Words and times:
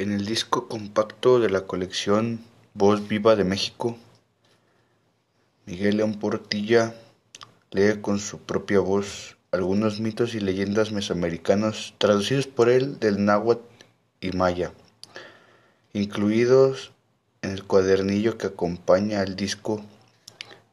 En 0.00 0.12
el 0.12 0.24
disco 0.24 0.66
compacto 0.66 1.40
de 1.40 1.50
la 1.50 1.66
colección 1.66 2.40
Voz 2.72 3.06
Viva 3.06 3.36
de 3.36 3.44
México, 3.44 3.98
Miguel 5.66 5.98
León 5.98 6.18
Portilla 6.18 6.94
lee 7.70 8.00
con 8.00 8.18
su 8.18 8.38
propia 8.38 8.80
voz 8.80 9.36
algunos 9.52 10.00
mitos 10.00 10.34
y 10.34 10.40
leyendas 10.40 10.90
mesoamericanos 10.90 11.92
traducidos 11.98 12.46
por 12.46 12.70
él 12.70 12.98
del 12.98 13.26
náhuatl 13.26 13.60
y 14.22 14.32
maya, 14.32 14.72
incluidos 15.92 16.92
en 17.42 17.50
el 17.50 17.64
cuadernillo 17.64 18.38
que 18.38 18.46
acompaña 18.46 19.20
al 19.20 19.36
disco, 19.36 19.84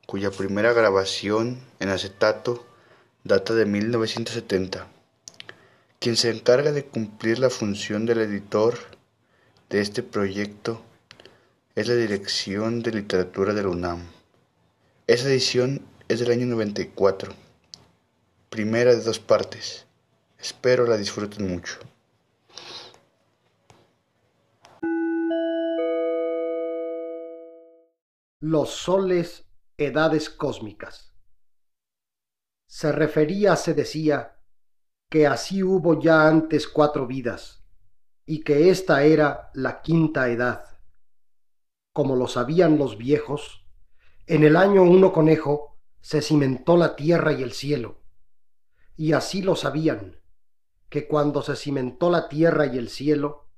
cuya 0.05 0.32
primera 0.32 0.71
grabación 0.71 1.59
en 1.82 1.89
acetato 1.89 2.66
data 3.25 3.54
de 3.55 3.66
1970. 3.66 4.88
Quien 6.00 6.16
se 6.16 6.30
encarga 6.30 6.71
de 6.71 6.86
cumplir 6.86 7.39
la 7.39 7.50
función 7.50 8.05
del 8.05 8.20
editor 8.20 8.96
de 9.70 9.82
este 9.82 10.02
proyecto 10.02 10.82
es 11.75 11.88
la 11.89 11.96
Dirección 11.96 12.82
de 12.82 12.92
Literatura 12.92 13.54
de 13.54 13.64
la 13.64 13.70
UNAM. 13.70 14.08
Esa 15.08 15.28
edición 15.28 15.86
es 16.08 16.21
del 16.21 16.32
año 16.32 16.46
94, 16.46 17.34
primera 18.50 18.96
de 18.96 19.02
dos 19.02 19.20
partes. 19.20 19.86
Espero 20.39 20.88
la 20.88 20.96
disfruten 20.96 21.50
mucho. 21.50 21.80
Los 28.39 28.70
soles, 28.70 29.44
edades 29.78 30.30
cósmicas. 30.30 31.14
Se 32.70 32.92
refería, 32.92 33.56
se 33.58 33.73
decía, 33.73 34.39
que 35.09 35.28
así 35.28 35.64
hubo 35.64 36.00
ya 36.00 36.28
antes 36.28 36.67
cuatro 36.67 37.08
vidas, 37.08 37.56
y 38.28 38.42
que 38.42 38.70
esta 38.70 39.04
era 39.04 39.50
la 39.54 39.81
quinta 39.81 40.30
edad. 40.30 40.66
Como 41.94 42.16
lo 42.16 42.28
sabían 42.28 42.78
los 42.78 42.97
viejos, 42.97 43.66
en 44.28 44.44
el 44.44 44.58
año 44.58 44.84
uno 44.84 45.14
conejo 45.14 45.80
se 46.02 46.22
cimentó 46.22 46.75
la 46.75 46.95
tierra 46.95 47.31
y 47.31 47.42
el 47.42 47.53
cielo, 47.53 48.03
y 48.97 49.14
así 49.14 49.42
lo 49.42 49.56
sabían, 49.56 50.17
que 50.89 51.08
cuando 51.08 51.42
se 51.42 51.56
cimentó 51.56 52.09
la 52.09 52.28
tierra 52.28 52.66
y 52.66 52.78
el 52.78 52.89
cielo, 52.89 53.50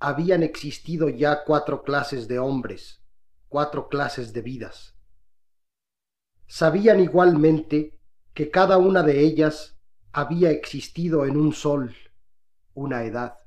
habían 0.00 0.42
existido 0.42 1.10
ya 1.10 1.44
cuatro 1.44 1.82
clases 1.82 2.26
de 2.26 2.38
hombres, 2.38 3.02
cuatro 3.48 3.88
clases 3.88 4.32
de 4.32 4.40
vidas. 4.40 4.96
Sabían 6.46 7.00
igualmente 7.00 8.00
que 8.32 8.50
cada 8.50 8.78
una 8.78 9.02
de 9.02 9.20
ellas 9.20 9.78
había 10.12 10.50
existido 10.50 11.26
en 11.26 11.36
un 11.36 11.52
sol, 11.52 11.94
una 12.72 13.04
edad. 13.04 13.43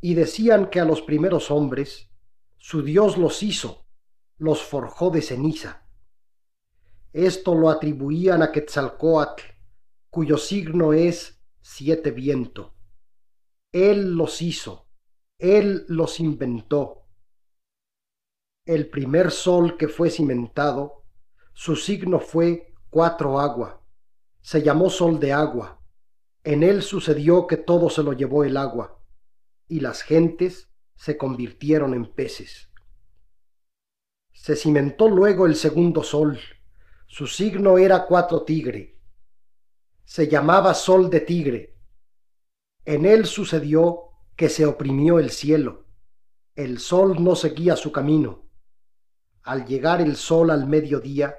Y 0.00 0.14
decían 0.14 0.70
que 0.70 0.80
a 0.80 0.84
los 0.84 1.02
primeros 1.02 1.50
hombres 1.50 2.08
su 2.56 2.82
Dios 2.82 3.16
los 3.16 3.42
hizo, 3.42 3.86
los 4.36 4.62
forjó 4.62 5.10
de 5.10 5.22
ceniza. 5.22 5.88
Esto 7.12 7.54
lo 7.54 7.70
atribuían 7.70 8.42
a 8.42 8.52
Quetzalcoatl, 8.52 9.42
cuyo 10.10 10.36
signo 10.36 10.92
es 10.92 11.40
siete 11.60 12.10
viento. 12.10 12.74
Él 13.72 14.14
los 14.14 14.42
hizo, 14.42 14.88
él 15.38 15.84
los 15.88 16.20
inventó. 16.20 17.06
El 18.64 18.90
primer 18.90 19.30
sol 19.30 19.76
que 19.76 19.88
fue 19.88 20.10
cimentado, 20.10 21.04
su 21.54 21.76
signo 21.76 22.20
fue 22.20 22.74
cuatro 22.90 23.40
agua. 23.40 23.82
Se 24.40 24.62
llamó 24.62 24.90
sol 24.90 25.18
de 25.18 25.32
agua. 25.32 25.80
En 26.44 26.62
él 26.62 26.82
sucedió 26.82 27.46
que 27.46 27.56
todo 27.56 27.90
se 27.90 28.02
lo 28.02 28.12
llevó 28.12 28.44
el 28.44 28.56
agua, 28.56 28.97
y 29.68 29.80
las 29.80 30.02
gentes 30.02 30.70
se 30.96 31.16
convirtieron 31.16 31.94
en 31.94 32.12
peces. 32.12 32.70
Se 34.32 34.56
cimentó 34.56 35.08
luego 35.08 35.46
el 35.46 35.56
segundo 35.56 36.02
sol. 36.02 36.38
Su 37.06 37.26
signo 37.26 37.78
era 37.78 38.06
cuatro 38.06 38.42
tigre. 38.44 38.98
Se 40.04 40.26
llamaba 40.28 40.74
sol 40.74 41.10
de 41.10 41.20
tigre. 41.20 41.76
En 42.84 43.04
él 43.04 43.26
sucedió 43.26 44.08
que 44.36 44.48
se 44.48 44.64
oprimió 44.64 45.18
el 45.18 45.30
cielo. 45.30 45.86
El 46.54 46.78
sol 46.78 47.22
no 47.22 47.36
seguía 47.36 47.76
su 47.76 47.92
camino. 47.92 48.48
Al 49.42 49.66
llegar 49.66 50.00
el 50.00 50.16
sol 50.16 50.50
al 50.50 50.66
mediodía, 50.66 51.36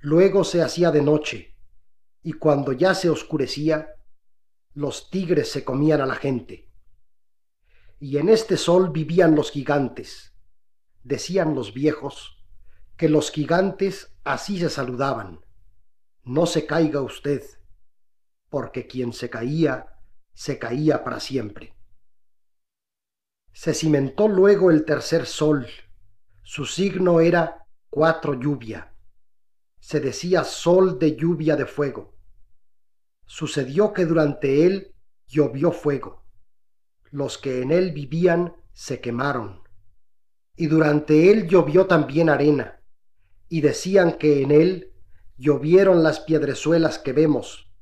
luego 0.00 0.44
se 0.44 0.62
hacía 0.62 0.90
de 0.90 1.02
noche, 1.02 1.56
y 2.22 2.32
cuando 2.32 2.72
ya 2.72 2.94
se 2.94 3.10
oscurecía, 3.10 3.94
los 4.72 5.10
tigres 5.10 5.50
se 5.50 5.64
comían 5.64 6.00
a 6.00 6.06
la 6.06 6.14
gente. 6.14 6.69
Y 8.00 8.16
en 8.16 8.30
este 8.30 8.56
sol 8.56 8.90
vivían 8.90 9.34
los 9.34 9.50
gigantes. 9.50 10.32
Decían 11.04 11.54
los 11.54 11.74
viejos 11.74 12.42
que 12.96 13.10
los 13.10 13.30
gigantes 13.30 14.16
así 14.24 14.58
se 14.58 14.70
saludaban. 14.70 15.44
No 16.24 16.46
se 16.46 16.66
caiga 16.66 17.02
usted, 17.02 17.42
porque 18.48 18.86
quien 18.86 19.12
se 19.12 19.28
caía, 19.28 19.98
se 20.32 20.58
caía 20.58 21.04
para 21.04 21.20
siempre. 21.20 21.76
Se 23.52 23.74
cimentó 23.74 24.28
luego 24.28 24.70
el 24.70 24.84
tercer 24.86 25.26
sol. 25.26 25.66
Su 26.42 26.64
signo 26.64 27.20
era 27.20 27.66
cuatro 27.90 28.32
lluvia. 28.34 28.94
Se 29.78 30.00
decía 30.00 30.44
sol 30.44 30.98
de 30.98 31.16
lluvia 31.16 31.56
de 31.56 31.66
fuego. 31.66 32.14
Sucedió 33.26 33.92
que 33.92 34.06
durante 34.06 34.64
él 34.66 34.94
llovió 35.26 35.72
fuego. 35.72 36.19
Los 37.10 37.38
que 37.38 37.62
en 37.62 37.70
él 37.70 37.92
vivían 37.92 38.54
se 38.72 39.00
quemaron. 39.00 39.62
Y 40.56 40.66
durante 40.66 41.30
él 41.30 41.48
llovió 41.48 41.86
también 41.86 42.28
arena. 42.28 42.80
Y 43.48 43.60
decían 43.62 44.12
que 44.12 44.42
en 44.42 44.52
él 44.52 44.92
llovieron 45.36 46.02
las 46.02 46.20
piedrezuelas 46.20 46.98
que 46.98 47.12
vemos, 47.12 47.72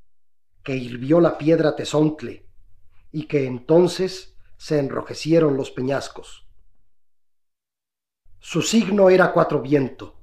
que 0.63 0.77
hirvió 0.77 1.21
la 1.21 1.37
piedra 1.39 1.77
tesontle, 1.77 2.47
y 3.11 3.27
que 3.27 3.47
entonces 3.47 4.37
se 4.57 4.79
enrojecieron 4.79 5.57
los 5.57 5.71
peñascos. 5.71 6.47
Su 8.39 8.63
signo 8.63 9.11
era 9.11 9.33
cuatro 9.33 9.61
viento. 9.61 10.17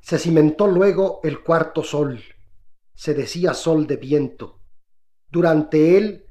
Se 0.00 0.18
cimentó 0.18 0.66
luego 0.66 1.20
el 1.24 1.42
cuarto 1.42 1.82
sol. 1.82 2.22
Se 2.94 3.12
decía 3.12 3.54
sol 3.54 3.86
de 3.86 3.96
viento. 3.96 4.60
Durante 5.28 5.98
él 5.98 6.25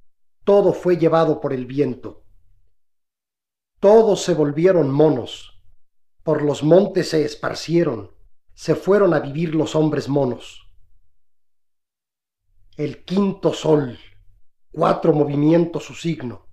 todo 0.45 0.73
fue 0.73 0.97
llevado 0.97 1.41
por 1.41 1.53
el 1.53 1.65
viento. 1.65 2.23
Todos 3.79 4.21
se 4.21 4.35
volvieron 4.35 4.91
monos. 4.91 5.59
Por 6.23 6.43
los 6.43 6.63
montes 6.63 7.09
se 7.09 7.25
esparcieron. 7.25 8.11
Se 8.53 8.75
fueron 8.75 9.15
a 9.15 9.19
vivir 9.19 9.55
los 9.55 9.75
hombres 9.75 10.07
monos. 10.07 10.71
El 12.77 13.03
quinto 13.03 13.53
sol. 13.53 13.97
Cuatro 14.71 15.13
movimientos 15.13 15.83
su 15.83 15.95
signo. 15.95 16.47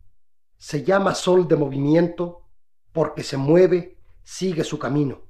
Se 0.57 0.83
llama 0.83 1.15
sol 1.15 1.47
de 1.47 1.57
movimiento 1.57 2.49
porque 2.93 3.23
se 3.23 3.37
mueve, 3.37 3.99
sigue 4.23 4.65
su 4.65 4.79
camino. 4.79 5.23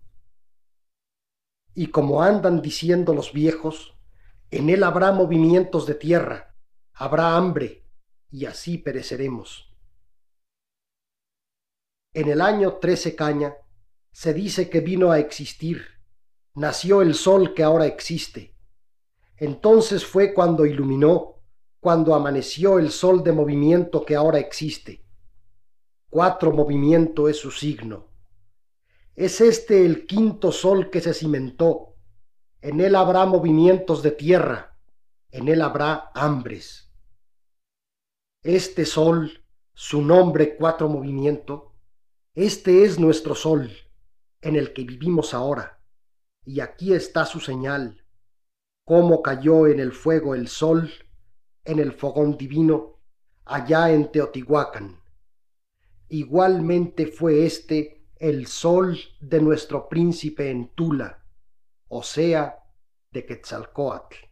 Y 1.74 1.88
como 1.88 2.22
andan 2.22 2.62
diciendo 2.62 3.12
los 3.12 3.32
viejos, 3.32 3.98
en 4.50 4.70
él 4.70 4.84
habrá 4.84 5.10
movimientos 5.10 5.86
de 5.86 5.94
tierra, 5.94 6.54
habrá 6.92 7.36
hambre, 7.36 7.81
y 8.32 8.46
así 8.46 8.78
pereceremos. 8.78 9.68
En 12.14 12.28
el 12.28 12.40
año 12.40 12.78
trece 12.78 13.14
caña 13.14 13.54
se 14.10 14.32
dice 14.32 14.68
que 14.70 14.80
vino 14.80 15.12
a 15.12 15.18
existir, 15.18 15.82
nació 16.54 17.02
el 17.02 17.14
sol 17.14 17.54
que 17.54 17.62
ahora 17.62 17.86
existe. 17.86 18.56
Entonces 19.36 20.04
fue 20.04 20.32
cuando 20.32 20.64
iluminó, 20.64 21.42
cuando 21.78 22.14
amaneció 22.14 22.78
el 22.78 22.90
sol 22.90 23.22
de 23.22 23.32
movimiento 23.32 24.04
que 24.04 24.16
ahora 24.16 24.38
existe. 24.38 25.04
Cuatro 26.08 26.52
movimiento 26.52 27.28
es 27.28 27.38
su 27.38 27.50
signo. 27.50 28.08
Es 29.14 29.40
este 29.40 29.84
el 29.84 30.06
quinto 30.06 30.52
sol 30.52 30.90
que 30.90 31.00
se 31.00 31.12
cimentó. 31.12 31.96
En 32.60 32.80
él 32.80 32.94
habrá 32.94 33.26
movimientos 33.26 34.02
de 34.02 34.12
tierra, 34.12 34.78
en 35.30 35.48
él 35.48 35.60
habrá 35.60 36.10
hambres. 36.14 36.91
Este 38.44 38.86
sol, 38.86 39.44
su 39.72 40.02
nombre 40.02 40.56
cuatro 40.56 40.88
movimiento, 40.88 41.76
este 42.34 42.82
es 42.82 42.98
nuestro 42.98 43.36
sol, 43.36 43.70
en 44.40 44.56
el 44.56 44.72
que 44.72 44.82
vivimos 44.82 45.32
ahora, 45.32 45.80
y 46.44 46.58
aquí 46.58 46.92
está 46.92 47.24
su 47.24 47.38
señal, 47.38 48.04
cómo 48.84 49.22
cayó 49.22 49.68
en 49.68 49.78
el 49.78 49.92
fuego 49.92 50.34
el 50.34 50.48
sol, 50.48 50.90
en 51.64 51.78
el 51.78 51.92
fogón 51.92 52.36
divino, 52.36 52.98
allá 53.44 53.92
en 53.92 54.10
Teotihuacán. 54.10 55.00
Igualmente 56.08 57.06
fue 57.06 57.46
este 57.46 58.08
el 58.16 58.48
sol 58.48 58.98
de 59.20 59.40
nuestro 59.40 59.88
príncipe 59.88 60.50
en 60.50 60.74
Tula, 60.74 61.24
o 61.86 62.02
sea, 62.02 62.58
de 63.12 63.24
Quetzalcoatl. 63.24 64.31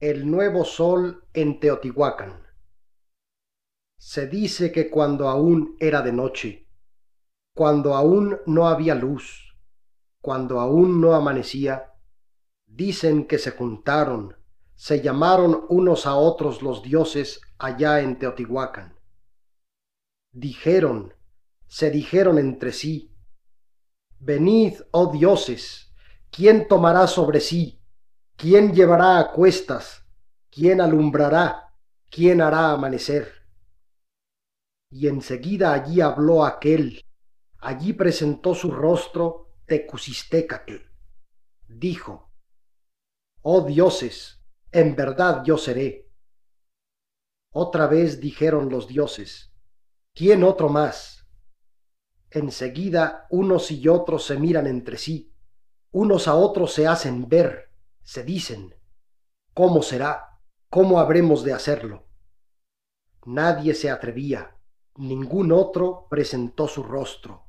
El 0.00 0.30
nuevo 0.30 0.64
sol 0.64 1.26
en 1.34 1.60
Teotihuacán. 1.60 2.46
Se 3.98 4.26
dice 4.26 4.72
que 4.72 4.88
cuando 4.88 5.28
aún 5.28 5.76
era 5.78 6.00
de 6.00 6.10
noche, 6.10 6.66
cuando 7.54 7.94
aún 7.94 8.38
no 8.46 8.66
había 8.66 8.94
luz, 8.94 9.54
cuando 10.22 10.58
aún 10.58 11.02
no 11.02 11.14
amanecía, 11.14 11.92
dicen 12.64 13.26
que 13.26 13.36
se 13.36 13.50
juntaron, 13.50 14.38
se 14.74 15.02
llamaron 15.02 15.66
unos 15.68 16.06
a 16.06 16.14
otros 16.14 16.62
los 16.62 16.82
dioses 16.82 17.42
allá 17.58 18.00
en 18.00 18.18
Teotihuacán. 18.18 18.98
Dijeron, 20.32 21.12
se 21.66 21.90
dijeron 21.90 22.38
entre 22.38 22.72
sí, 22.72 23.14
Venid, 24.18 24.80
oh 24.92 25.12
dioses, 25.12 25.92
¿quién 26.30 26.68
tomará 26.68 27.06
sobre 27.06 27.40
sí 27.40 27.79
¿Quién 28.40 28.72
llevará 28.72 29.18
a 29.18 29.32
cuestas? 29.32 30.02
¿Quién 30.50 30.80
alumbrará? 30.80 31.74
¿Quién 32.08 32.40
hará 32.40 32.70
amanecer? 32.70 33.30
Y 34.90 35.08
enseguida 35.08 35.74
allí 35.74 36.00
habló 36.00 36.46
aquel, 36.46 37.04
allí 37.58 37.92
presentó 37.92 38.54
su 38.54 38.70
rostro 38.70 39.52
Tecusistécatl. 39.66 40.76
Dijo, 41.68 42.32
Oh 43.42 43.60
dioses, 43.60 44.42
en 44.72 44.96
verdad 44.96 45.44
yo 45.44 45.58
seré. 45.58 46.10
Otra 47.52 47.88
vez 47.88 48.20
dijeron 48.20 48.70
los 48.70 48.88
dioses, 48.88 49.52
¿quién 50.14 50.44
otro 50.44 50.70
más? 50.70 51.26
Enseguida 52.30 53.26
unos 53.28 53.70
y 53.70 53.86
otros 53.86 54.24
se 54.24 54.38
miran 54.38 54.66
entre 54.66 54.96
sí, 54.96 55.30
unos 55.90 56.26
a 56.26 56.36
otros 56.36 56.72
se 56.72 56.86
hacen 56.86 57.28
ver 57.28 57.69
se 58.02 58.24
dicen, 58.24 58.74
¿cómo 59.54 59.82
será? 59.82 60.40
¿Cómo 60.68 61.00
habremos 61.00 61.44
de 61.44 61.52
hacerlo? 61.52 62.06
Nadie 63.26 63.74
se 63.74 63.90
atrevía, 63.90 64.56
ningún 64.96 65.52
otro 65.52 66.06
presentó 66.08 66.68
su 66.68 66.82
rostro. 66.82 67.46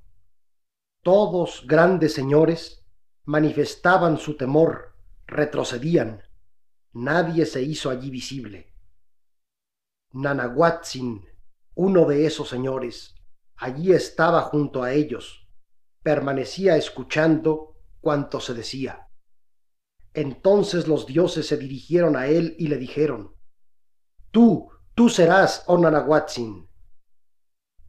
Todos, 1.03 1.63
grandes 1.65 2.13
señores, 2.13 2.86
manifestaban 3.25 4.18
su 4.18 4.38
temor, 4.38 4.95
retrocedían. 5.25 6.24
Nadie 6.94 7.45
se 7.45 7.62
hizo 7.62 7.89
allí 7.89 8.09
visible. 8.09 8.74
Nanahuatzin, 10.12 11.25
uno 11.75 12.06
de 12.06 12.25
esos 12.25 12.50
señores, 12.50 13.15
allí 13.56 13.94
estaba 13.94 14.42
junto 14.42 14.83
a 14.83 14.92
ellos, 14.92 15.47
permanecía 16.04 16.75
escuchando 16.75 17.77
cuanto 18.01 18.39
se 18.42 18.54
decía. 18.54 19.07
Entonces 20.13 20.87
los 20.87 21.05
dioses 21.05 21.47
se 21.47 21.57
dirigieron 21.57 22.15
a 22.17 22.27
él 22.27 22.55
y 22.57 22.67
le 22.67 22.77
dijeron, 22.77 23.35
Tú, 24.31 24.69
tú 24.93 25.09
serás, 25.09 25.63
oh 25.67 25.77
Nanahuatzin. 25.77 26.67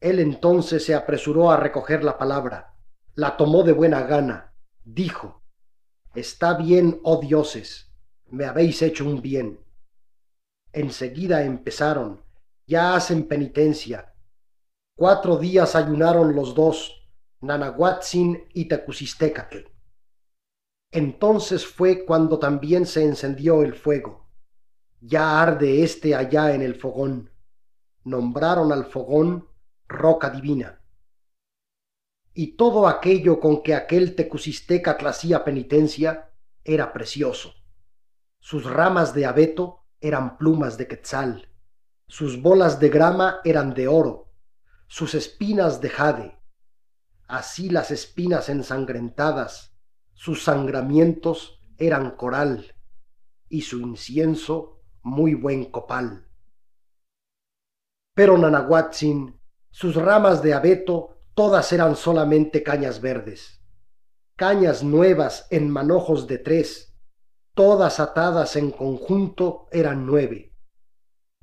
Él 0.01 0.19
entonces 0.19 0.85
se 0.85 0.95
apresuró 0.95 1.51
a 1.51 1.57
recoger 1.57 2.05
la 2.05 2.19
palabra, 2.19 2.75
la 3.15 3.37
tomó 3.37 3.63
de 3.63 3.73
buena 3.73 4.03
gana, 4.03 4.55
dijo, 4.85 5.43
Está 6.15 6.55
bien, 6.55 7.01
oh 7.05 7.21
dioses, 7.21 7.93
me 8.27 8.45
habéis 8.45 8.83
hecho 8.83 9.05
un 9.05 9.23
bien. 9.23 9.61
Enseguida 10.73 11.45
empezaron, 11.45 12.25
ya 12.67 12.95
hacen 12.95 13.27
penitencia. 13.29 14.15
Cuatro 14.95 15.37
días 15.39 15.75
ayunaron 15.75 16.35
los 16.35 16.55
dos, 16.55 17.09
Nanahuatzin 17.41 18.49
y 18.55 18.67
Tecusistecatl. 18.67 19.72
Entonces 20.93 21.67
fue 21.67 22.05
cuando 22.05 22.39
también 22.39 22.85
se 22.85 23.03
encendió 23.03 23.63
el 23.63 23.75
fuego. 23.75 24.29
Ya 25.01 25.41
arde 25.41 25.83
éste 25.83 26.15
allá 26.15 26.55
en 26.55 26.61
el 26.61 26.75
fogón. 26.75 27.31
Nombraron 28.05 28.71
al 28.73 28.85
fogón 28.85 29.49
roca 29.89 30.29
divina. 30.29 30.81
Y 32.35 32.57
todo 32.57 32.87
aquello 32.87 33.41
con 33.41 33.63
que 33.63 33.75
aquel 33.75 34.15
tecusisteca 34.15 34.93
hacía 34.93 35.45
penitencia 35.45 36.31
era 36.63 36.93
precioso. 36.93 37.55
Sus 38.39 38.65
ramas 38.65 39.15
de 39.15 39.25
abeto 39.25 39.85
eran 40.01 40.37
plumas 40.37 40.77
de 40.77 40.89
quetzal, 40.89 41.49
sus 42.07 42.43
bolas 42.43 42.81
de 42.81 42.91
grama 42.91 43.41
eran 43.45 43.73
de 43.73 43.89
oro, 43.89 44.33
sus 44.89 45.15
espinas 45.15 45.81
de 45.81 45.89
jade. 45.89 46.39
Así 47.27 47.71
las 47.71 47.91
espinas 47.91 48.49
ensangrentadas 48.49 49.72
sus 50.23 50.45
sangramientos 50.45 51.61
eran 51.79 52.13
coral 52.13 52.77
y 53.49 53.63
su 53.63 53.81
incienso 53.81 54.81
muy 55.03 55.35
buen 55.35 55.65
copal. 55.65 56.29
Pero 58.15 58.39
Nanahuatzin, 58.39 59.41
sus 59.73 59.97
ramas 59.97 60.41
de 60.41 60.55
abeto, 60.55 61.19
todas 61.35 61.73
eran 61.73 61.97
solamente 61.97 62.63
cañas 62.63 63.01
verdes, 63.01 63.65
cañas 64.37 64.85
nuevas 64.85 65.49
en 65.51 65.69
manojos 65.69 66.29
de 66.29 66.39
tres, 66.39 66.97
todas 67.55 67.99
atadas 67.99 68.55
en 68.55 68.71
conjunto 68.71 69.67
eran 69.73 70.07
nueve, 70.07 70.55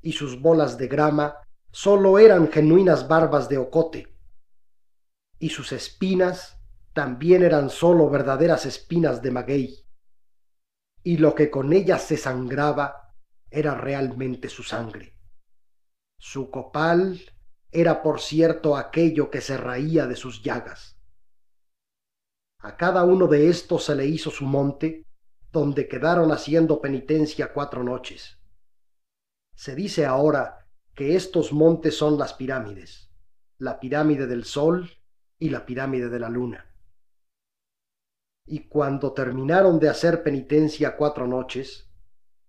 y 0.00 0.12
sus 0.12 0.40
bolas 0.40 0.78
de 0.78 0.88
grama 0.88 1.36
sólo 1.70 2.18
eran 2.18 2.50
genuinas 2.50 3.06
barbas 3.06 3.50
de 3.50 3.58
ocote, 3.58 4.16
y 5.38 5.50
sus 5.50 5.70
espinas 5.72 6.59
también 7.00 7.42
eran 7.42 7.70
sólo 7.70 8.10
verdaderas 8.10 8.66
espinas 8.66 9.22
de 9.22 9.30
maguey, 9.30 9.86
y 11.02 11.16
lo 11.16 11.34
que 11.34 11.50
con 11.50 11.72
ellas 11.72 12.02
se 12.02 12.18
sangraba 12.18 13.14
era 13.48 13.74
realmente 13.74 14.50
su 14.50 14.62
sangre. 14.62 15.16
Su 16.18 16.50
copal 16.50 17.18
era 17.72 18.02
por 18.02 18.20
cierto 18.20 18.76
aquello 18.76 19.30
que 19.30 19.40
se 19.40 19.56
raía 19.56 20.06
de 20.06 20.14
sus 20.14 20.42
llagas. 20.42 21.00
A 22.58 22.76
cada 22.76 23.02
uno 23.04 23.28
de 23.28 23.48
estos 23.48 23.86
se 23.86 23.94
le 23.94 24.04
hizo 24.04 24.30
su 24.30 24.44
monte, 24.44 25.06
donde 25.50 25.88
quedaron 25.88 26.32
haciendo 26.32 26.82
penitencia 26.82 27.54
cuatro 27.54 27.82
noches. 27.82 28.42
Se 29.54 29.74
dice 29.74 30.04
ahora 30.04 30.68
que 30.94 31.16
estos 31.16 31.50
montes 31.50 31.96
son 31.96 32.18
las 32.18 32.34
pirámides, 32.34 33.10
la 33.56 33.80
pirámide 33.80 34.26
del 34.26 34.44
Sol 34.44 34.90
y 35.38 35.48
la 35.48 35.64
pirámide 35.64 36.10
de 36.10 36.20
la 36.20 36.28
Luna 36.28 36.69
y 38.52 38.66
cuando 38.66 39.12
terminaron 39.12 39.78
de 39.78 39.88
hacer 39.88 40.24
penitencia 40.24 40.96
cuatro 40.96 41.24
noches, 41.28 41.88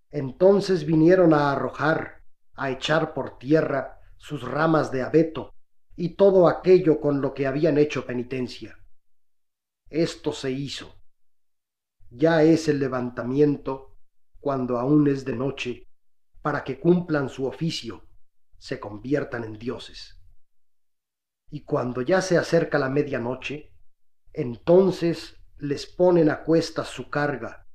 entonces 0.10 0.84
vinieron 0.84 1.32
a 1.32 1.52
arrojar, 1.52 2.24
a 2.56 2.72
echar 2.72 3.14
por 3.14 3.38
tierra 3.38 4.00
sus 4.18 4.42
ramas 4.42 4.92
de 4.92 5.04
abeto 5.04 5.54
y 5.96 6.16
todo 6.16 6.48
aquello 6.48 7.00
con 7.00 7.22
lo 7.22 7.36
que 7.36 7.46
habían 7.46 7.78
hecho 7.78 8.04
penitencia. 8.04 8.80
Esto 9.92 10.34
se 10.34 10.50
hizo. 10.50 10.96
Ya 12.10 12.42
es 12.42 12.68
el 12.68 12.80
levantamiento, 12.80 13.96
cuando 14.40 14.80
aún 14.80 15.08
es 15.08 15.24
de 15.24 15.36
noche, 15.36 15.88
para 16.42 16.64
que 16.64 16.80
cumplan 16.80 17.30
su 17.30 17.46
oficio, 17.46 18.08
se 18.58 18.80
conviertan 18.80 19.44
en 19.44 19.60
dioses. 19.60 20.20
Y 21.52 21.64
cuando 21.64 22.02
ya 22.02 22.22
se 22.24 22.40
acerca 22.40 22.80
la 22.80 22.90
medianoche, 22.90 23.76
entonces 24.34 25.38
les 25.62 25.86
ponen 25.86 26.32
a 26.32 26.42
cuestas 26.42 26.88
su 26.88 27.12
carga, 27.12 27.68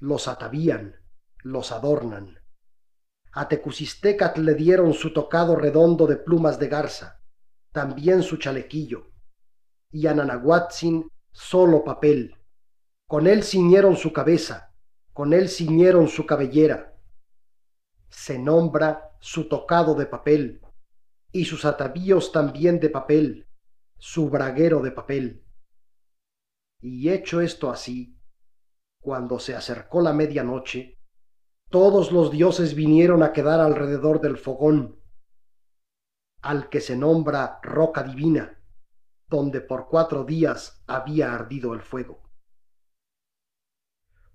los 0.00 0.26
atavían, 0.26 0.96
los 1.44 1.70
adornan. 1.70 2.40
A 3.32 3.46
Tecusistecatl 3.46 4.42
le 4.42 4.54
dieron 4.54 4.92
su 4.92 5.12
tocado 5.12 5.54
redondo 5.54 6.08
de 6.08 6.16
plumas 6.16 6.58
de 6.58 6.66
garza, 6.66 7.22
también 7.70 8.24
su 8.24 8.38
chalequillo, 8.38 9.12
y 9.92 10.08
a 10.08 10.14
Nanahuatzin 10.14 11.08
solo 11.30 11.84
papel. 11.84 12.34
Con 13.06 13.28
él 13.28 13.44
ciñeron 13.44 13.96
su 13.96 14.12
cabeza, 14.12 14.74
con 15.12 15.32
él 15.32 15.48
ciñeron 15.48 16.08
su 16.08 16.26
cabellera. 16.26 16.96
Se 18.10 18.36
nombra 18.36 19.12
su 19.20 19.48
tocado 19.48 19.94
de 19.94 20.06
papel, 20.06 20.60
y 21.30 21.44
sus 21.44 21.64
atavíos 21.64 22.32
también 22.32 22.80
de 22.80 22.90
papel, 22.90 23.46
su 23.96 24.28
braguero 24.28 24.80
de 24.80 24.90
papel. 24.90 25.44
Y 26.80 27.10
hecho 27.10 27.40
esto 27.40 27.70
así, 27.70 28.20
cuando 29.00 29.40
se 29.40 29.56
acercó 29.56 30.00
la 30.00 30.12
medianoche, 30.12 31.00
todos 31.70 32.12
los 32.12 32.30
dioses 32.30 32.74
vinieron 32.74 33.22
a 33.22 33.32
quedar 33.32 33.60
alrededor 33.60 34.20
del 34.20 34.38
fogón, 34.38 35.02
al 36.40 36.68
que 36.68 36.80
se 36.80 36.96
nombra 36.96 37.58
roca 37.62 38.04
divina, 38.04 38.62
donde 39.26 39.60
por 39.60 39.88
cuatro 39.88 40.24
días 40.24 40.84
había 40.86 41.34
ardido 41.34 41.74
el 41.74 41.82
fuego. 41.82 42.22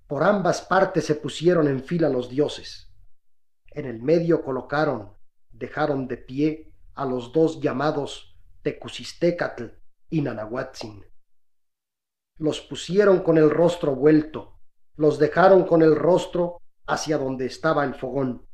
Por 0.06 0.24
ambas 0.24 0.62
partes 0.62 1.06
se 1.06 1.16
pusieron 1.16 1.68
en 1.68 1.82
fila 1.82 2.10
los 2.10 2.30
dioses. 2.30 2.94
En 3.68 3.86
el 3.86 4.02
medio 4.02 4.44
colocaron, 4.44 5.14
dejaron 5.50 6.08
de 6.08 6.18
pie 6.18 6.76
a 6.94 7.06
los 7.06 7.32
dos 7.32 7.62
llamados 7.62 8.38
Tecusistecatl 8.62 9.66
y 10.10 10.22
Nanahuatzin 10.22 11.13
los 12.38 12.62
pusieron 12.62 13.22
con 13.22 13.38
el 13.38 13.50
rostro 13.50 13.96
vuelto, 13.96 14.60
los 14.96 15.20
dejaron 15.20 15.66
con 15.66 15.82
el 15.82 15.96
rostro 15.96 16.62
hacia 16.86 17.18
donde 17.18 17.46
estaba 17.46 17.84
el 17.84 17.96
fogón. 17.96 18.48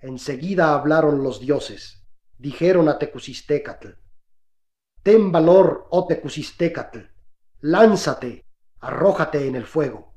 Enseguida 0.00 0.74
hablaron 0.74 1.22
los 1.22 1.40
dioses, 1.40 2.04
dijeron 2.38 2.88
a 2.88 2.98
Tecusistecatl, 2.98 3.88
Ten 5.02 5.32
valor, 5.32 5.86
oh 5.90 6.06
Tecusistecatl, 6.06 6.98
lánzate, 7.60 8.44
arrójate 8.80 9.46
en 9.46 9.56
el 9.56 9.66
fuego. 9.66 10.14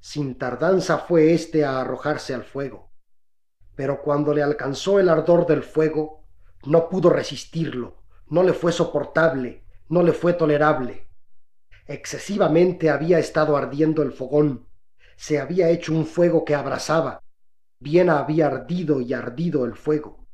Sin 0.00 0.36
tardanza 0.36 0.98
fue 0.98 1.32
éste 1.32 1.64
a 1.64 1.80
arrojarse 1.80 2.34
al 2.34 2.44
fuego, 2.44 2.90
pero 3.74 4.02
cuando 4.02 4.34
le 4.34 4.42
alcanzó 4.42 5.00
el 5.00 5.08
ardor 5.08 5.46
del 5.46 5.62
fuego, 5.62 6.24
no 6.64 6.88
pudo 6.88 7.10
resistirlo, 7.10 8.02
no 8.28 8.42
le 8.42 8.52
fue 8.52 8.72
soportable, 8.72 9.63
no 9.88 10.02
le 10.02 10.12
fue 10.12 10.32
tolerable. 10.32 11.06
Excesivamente 11.86 12.90
había 12.90 13.18
estado 13.18 13.56
ardiendo 13.56 14.02
el 14.02 14.12
fogón, 14.12 14.66
se 15.16 15.38
había 15.38 15.68
hecho 15.70 15.92
un 15.92 16.06
fuego 16.06 16.44
que 16.44 16.54
abrasaba, 16.54 17.22
bien 17.78 18.10
había 18.10 18.46
ardido 18.46 19.00
y 19.00 19.12
ardido 19.12 19.64
el 19.64 19.74
fuego. 19.74 20.26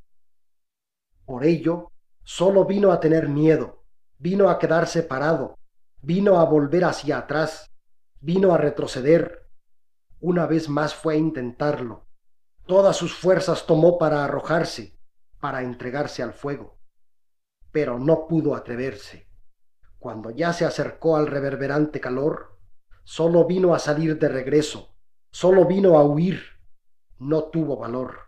Por 1.25 1.45
ello, 1.45 1.91
sólo 2.23 2.65
vino 2.65 2.93
a 2.93 3.01
tener 3.01 3.29
miedo, 3.29 3.85
vino 4.19 4.49
a 4.49 4.59
quedarse 4.59 5.03
parado, 5.03 5.59
vino 6.03 6.39
a 6.39 6.45
volver 6.45 6.85
hacia 6.85 7.19
atrás, 7.19 7.71
vino 8.21 8.55
a 8.55 8.59
retroceder. 8.59 9.49
Una 10.21 10.47
vez 10.47 10.69
más 10.69 10.95
fue 10.95 11.15
a 11.15 11.19
intentarlo. 11.19 12.07
Todas 12.67 12.97
sus 12.97 13.15
fuerzas 13.15 13.67
tomó 13.67 13.99
para 13.99 14.25
arrojarse, 14.25 14.99
para 15.41 15.63
entregarse 15.63 16.23
al 16.23 16.33
fuego. 16.33 16.79
Pero 17.73 17.99
no 17.99 18.27
pudo 18.29 18.55
atreverse. 18.55 19.30
Cuando 20.01 20.31
ya 20.31 20.55
se 20.55 20.65
acercó 20.65 21.17
al 21.17 21.27
reverberante 21.27 22.01
calor, 22.01 22.59
sólo 23.05 23.45
vino 23.45 23.75
a 23.75 23.79
salir 23.79 24.19
de 24.19 24.31
regreso, 24.31 24.97
sólo 25.31 25.67
vino 25.67 25.99
a 25.99 26.05
huir, 26.05 26.41
no 27.19 27.45
tuvo 27.51 27.77
valor. 27.77 28.21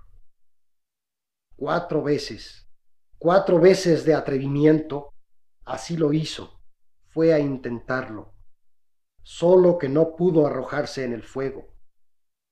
Cuatro 1.57 2.03
veces, 2.03 2.69
cuatro 3.17 3.59
veces 3.59 4.05
de 4.05 4.13
atrevimiento, 4.13 5.15
así 5.65 5.97
lo 5.97 6.13
hizo, 6.13 6.61
fue 7.09 7.33
a 7.33 7.39
intentarlo, 7.39 8.35
solo 9.23 9.79
que 9.79 9.89
no 9.89 10.15
pudo 10.15 10.47
arrojarse 10.47 11.07
en 11.07 11.15
el 11.15 11.23
fuego. 11.23 11.69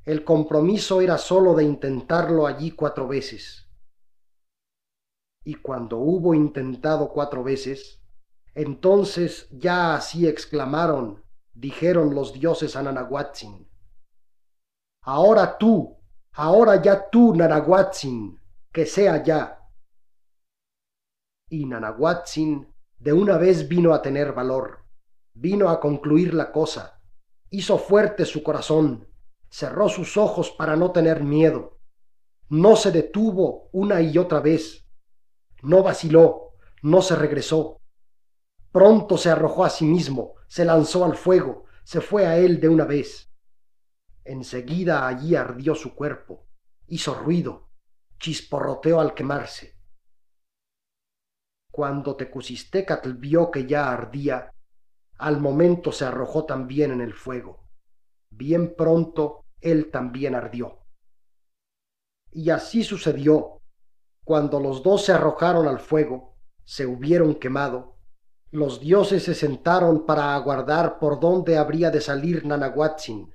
El 0.06 0.24
compromiso 0.24 1.02
era 1.02 1.18
solo 1.18 1.54
de 1.54 1.64
intentarlo 1.64 2.46
allí 2.46 2.70
cuatro 2.70 3.06
veces. 3.06 3.68
Y 5.44 5.56
cuando 5.56 5.98
hubo 5.98 6.32
intentado 6.32 7.10
cuatro 7.10 7.44
veces, 7.44 7.99
entonces 8.54 9.48
ya 9.50 9.94
así 9.94 10.26
exclamaron, 10.26 11.22
dijeron 11.54 12.14
los 12.14 12.32
dioses 12.32 12.76
a 12.76 12.82
Nanahuatzin. 12.82 13.68
Ahora 15.02 15.56
tú, 15.58 15.96
ahora 16.32 16.82
ya 16.82 17.08
tú, 17.08 17.34
Nanahuatzin, 17.34 18.38
que 18.72 18.86
sea 18.86 19.22
ya. 19.22 19.58
Y 21.48 21.64
Nanahuatzin 21.66 22.72
de 22.98 23.12
una 23.12 23.38
vez 23.38 23.68
vino 23.68 23.94
a 23.94 24.02
tener 24.02 24.32
valor, 24.32 24.84
vino 25.32 25.70
a 25.70 25.80
concluir 25.80 26.34
la 26.34 26.52
cosa, 26.52 27.00
hizo 27.48 27.78
fuerte 27.78 28.26
su 28.26 28.42
corazón, 28.42 29.08
cerró 29.48 29.88
sus 29.88 30.16
ojos 30.16 30.50
para 30.50 30.76
no 30.76 30.92
tener 30.92 31.22
miedo, 31.22 31.78
no 32.50 32.76
se 32.76 32.92
detuvo 32.92 33.68
una 33.72 34.02
y 34.02 34.18
otra 34.18 34.40
vez, 34.40 34.86
no 35.62 35.82
vaciló, 35.82 36.52
no 36.82 37.00
se 37.00 37.16
regresó. 37.16 37.79
Pronto 38.72 39.16
se 39.16 39.30
arrojó 39.30 39.64
a 39.64 39.70
sí 39.70 39.84
mismo, 39.84 40.34
se 40.46 40.64
lanzó 40.64 41.04
al 41.04 41.16
fuego, 41.16 41.64
se 41.82 42.00
fue 42.00 42.26
a 42.26 42.36
él 42.36 42.60
de 42.60 42.68
una 42.68 42.84
vez. 42.84 43.32
Enseguida 44.24 45.08
allí 45.08 45.34
ardió 45.34 45.74
su 45.74 45.94
cuerpo, 45.94 46.46
hizo 46.86 47.14
ruido, 47.14 47.68
chisporroteó 48.18 49.00
al 49.00 49.14
quemarse. 49.14 49.76
Cuando 51.72 52.16
Tecusistecatl 52.16 53.12
vio 53.14 53.50
que 53.50 53.66
ya 53.66 53.90
ardía, 53.90 54.52
al 55.18 55.40
momento 55.40 55.92
se 55.92 56.04
arrojó 56.04 56.44
también 56.44 56.92
en 56.92 57.00
el 57.00 57.14
fuego. 57.14 57.68
Bien 58.30 58.74
pronto 58.76 59.44
él 59.60 59.90
también 59.90 60.34
ardió. 60.34 60.84
Y 62.30 62.50
así 62.50 62.84
sucedió. 62.84 63.60
Cuando 64.24 64.60
los 64.60 64.82
dos 64.82 65.04
se 65.04 65.12
arrojaron 65.12 65.66
al 65.66 65.80
fuego, 65.80 66.36
se 66.64 66.86
hubieron 66.86 67.34
quemado, 67.34 67.99
los 68.50 68.80
dioses 68.80 69.22
se 69.22 69.34
sentaron 69.34 70.06
para 70.06 70.34
aguardar 70.34 70.98
por 70.98 71.20
dónde 71.20 71.56
habría 71.56 71.90
de 71.90 72.00
salir 72.00 72.44
Nanahuatzin, 72.44 73.32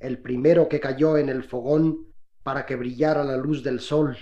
el 0.00 0.20
primero 0.20 0.68
que 0.68 0.80
cayó 0.80 1.16
en 1.16 1.28
el 1.28 1.44
fogón 1.44 2.12
para 2.42 2.66
que 2.66 2.74
brillara 2.74 3.22
la 3.22 3.36
luz 3.36 3.62
del 3.62 3.80
sol, 3.80 4.16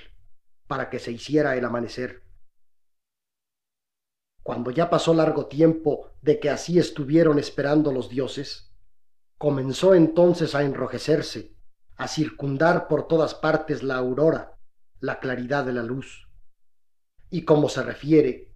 para 0.67 0.91
que 0.91 0.99
se 0.99 1.13
hiciera 1.13 1.57
el 1.57 1.65
amanecer. 1.65 2.25
Cuando 4.43 4.71
ya 4.71 4.91
pasó 4.91 5.15
largo 5.15 5.47
tiempo 5.47 6.11
de 6.21 6.39
que 6.41 6.51
así 6.51 6.79
estuvieron 6.79 7.39
esperando 7.39 7.93
los 7.93 8.11
dioses, 8.11 8.75
comenzó 9.39 9.95
entonces 9.95 10.55
a 10.55 10.63
enrojecerse, 10.63 11.55
a 11.97 12.07
circundar 12.07 12.87
por 12.87 13.09
todas 13.09 13.35
partes 13.35 13.83
la 13.83 13.97
aurora, 13.97 14.59
la 15.01 15.21
claridad 15.21 15.65
de 15.65 15.73
la 15.73 15.83
luz. 15.83 16.29
Y 17.31 17.43
como 17.45 17.69
se 17.69 17.83
refiere, 17.83 18.48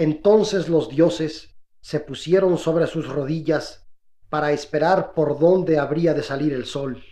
entonces 0.00 0.70
los 0.70 0.88
dioses 0.88 1.54
se 1.82 2.00
pusieron 2.00 2.56
sobre 2.56 2.86
sus 2.86 3.06
rodillas 3.06 3.86
para 4.30 4.50
esperar 4.50 5.12
por 5.12 5.38
dónde 5.38 5.78
habría 5.78 6.14
de 6.14 6.22
salir 6.22 6.54
el 6.54 6.64
sol. 6.64 7.04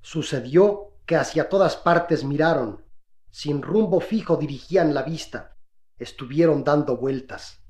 Sucedió 0.00 0.92
que 1.06 1.16
hacia 1.16 1.48
todas 1.48 1.74
partes 1.74 2.22
miraron, 2.22 2.84
sin 3.30 3.62
rumbo 3.62 3.98
fijo 3.98 4.36
dirigían 4.36 4.94
la 4.94 5.02
vista, 5.02 5.56
estuvieron 5.98 6.62
dando 6.62 6.98
vueltas. 6.98 7.64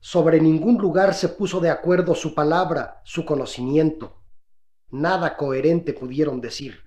Sobre 0.00 0.40
ningún 0.40 0.78
lugar 0.78 1.14
se 1.14 1.28
puso 1.28 1.60
de 1.60 1.70
acuerdo 1.70 2.16
su 2.16 2.34
palabra, 2.34 3.00
su 3.04 3.24
conocimiento. 3.24 4.24
Nada 4.90 5.36
coherente 5.36 5.92
pudieron 5.92 6.40
decir. 6.40 6.80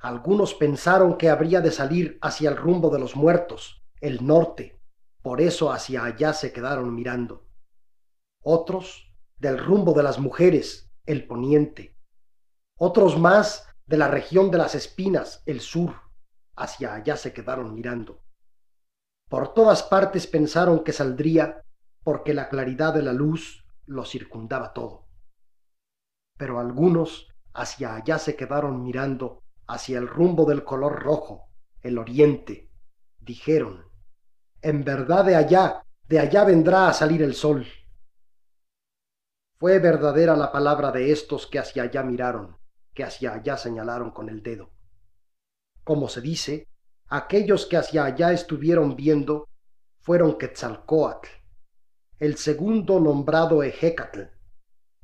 Algunos 0.00 0.54
pensaron 0.54 1.16
que 1.16 1.30
habría 1.30 1.60
de 1.60 1.70
salir 1.70 2.18
hacia 2.20 2.50
el 2.50 2.56
rumbo 2.56 2.90
de 2.90 2.98
los 2.98 3.14
muertos, 3.14 3.84
el 4.00 4.26
norte, 4.26 4.77
por 5.28 5.42
eso 5.42 5.70
hacia 5.70 6.04
allá 6.04 6.32
se 6.32 6.54
quedaron 6.54 6.94
mirando. 6.94 7.46
Otros 8.42 9.12
del 9.36 9.58
rumbo 9.58 9.92
de 9.92 10.02
las 10.02 10.18
mujeres, 10.18 10.90
el 11.04 11.26
poniente. 11.26 11.94
Otros 12.78 13.18
más 13.18 13.68
de 13.84 13.98
la 13.98 14.08
región 14.08 14.50
de 14.50 14.56
las 14.56 14.74
espinas, 14.74 15.42
el 15.44 15.60
sur, 15.60 15.94
hacia 16.56 16.94
allá 16.94 17.18
se 17.18 17.34
quedaron 17.34 17.74
mirando. 17.74 18.22
Por 19.28 19.52
todas 19.52 19.82
partes 19.82 20.26
pensaron 20.26 20.82
que 20.82 20.94
saldría 20.94 21.62
porque 22.02 22.32
la 22.32 22.48
claridad 22.48 22.94
de 22.94 23.02
la 23.02 23.12
luz 23.12 23.66
lo 23.84 24.06
circundaba 24.06 24.72
todo. 24.72 25.08
Pero 26.38 26.58
algunos 26.58 27.28
hacia 27.52 27.96
allá 27.96 28.18
se 28.18 28.34
quedaron 28.34 28.82
mirando 28.82 29.42
hacia 29.66 29.98
el 29.98 30.08
rumbo 30.08 30.46
del 30.46 30.64
color 30.64 31.02
rojo, 31.02 31.50
el 31.82 31.98
oriente. 31.98 32.70
Dijeron, 33.18 33.87
en 34.62 34.84
verdad 34.84 35.24
de 35.24 35.36
allá, 35.36 35.84
de 36.08 36.18
allá 36.18 36.44
vendrá 36.44 36.88
a 36.88 36.92
salir 36.92 37.22
el 37.22 37.34
sol. 37.34 37.66
Fue 39.58 39.78
verdadera 39.78 40.36
la 40.36 40.52
palabra 40.52 40.92
de 40.92 41.12
estos 41.12 41.46
que 41.46 41.58
hacia 41.58 41.84
allá 41.84 42.02
miraron, 42.02 42.56
que 42.94 43.04
hacia 43.04 43.34
allá 43.34 43.56
señalaron 43.56 44.10
con 44.10 44.28
el 44.28 44.42
dedo. 44.42 44.70
Como 45.84 46.08
se 46.08 46.20
dice, 46.20 46.68
Aquellos 47.10 47.64
que 47.64 47.78
hacia 47.78 48.04
allá 48.04 48.32
estuvieron 48.32 48.94
viendo 48.94 49.48
fueron 50.00 50.36
Quetzalcoatl, 50.36 51.28
el 52.18 52.36
segundo 52.36 53.00
nombrado 53.00 53.62
Ejecatl, 53.62 54.24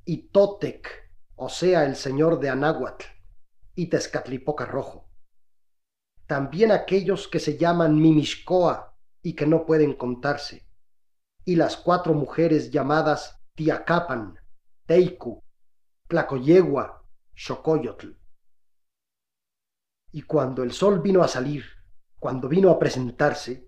y 0.04 0.28
Totec, 0.28 1.10
o 1.36 1.48
sea, 1.48 1.84
el 1.84 1.96
señor 1.96 2.40
de 2.40 2.50
Anáhuatl, 2.50 3.06
y 3.74 3.86
Tezcatlipoca 3.86 4.66
Rojo. 4.66 5.08
También 6.26 6.72
aquellos 6.72 7.26
que 7.26 7.40
se 7.40 7.56
llaman 7.56 7.98
Mimishcoa 7.98 8.93
y 9.24 9.32
que 9.32 9.46
no 9.46 9.64
pueden 9.64 9.94
contarse, 9.94 10.68
y 11.46 11.56
las 11.56 11.78
cuatro 11.78 12.12
mujeres 12.12 12.70
llamadas 12.70 13.40
Tiacapan, 13.54 14.38
Teicu, 14.84 15.42
Tlacoyegua, 16.08 17.02
Xocoyotl. 17.34 18.18
Y 20.12 20.22
cuando 20.22 20.62
el 20.62 20.72
sol 20.72 21.00
vino 21.00 21.22
a 21.22 21.28
salir, 21.28 21.64
cuando 22.20 22.48
vino 22.48 22.70
a 22.70 22.78
presentarse, 22.78 23.66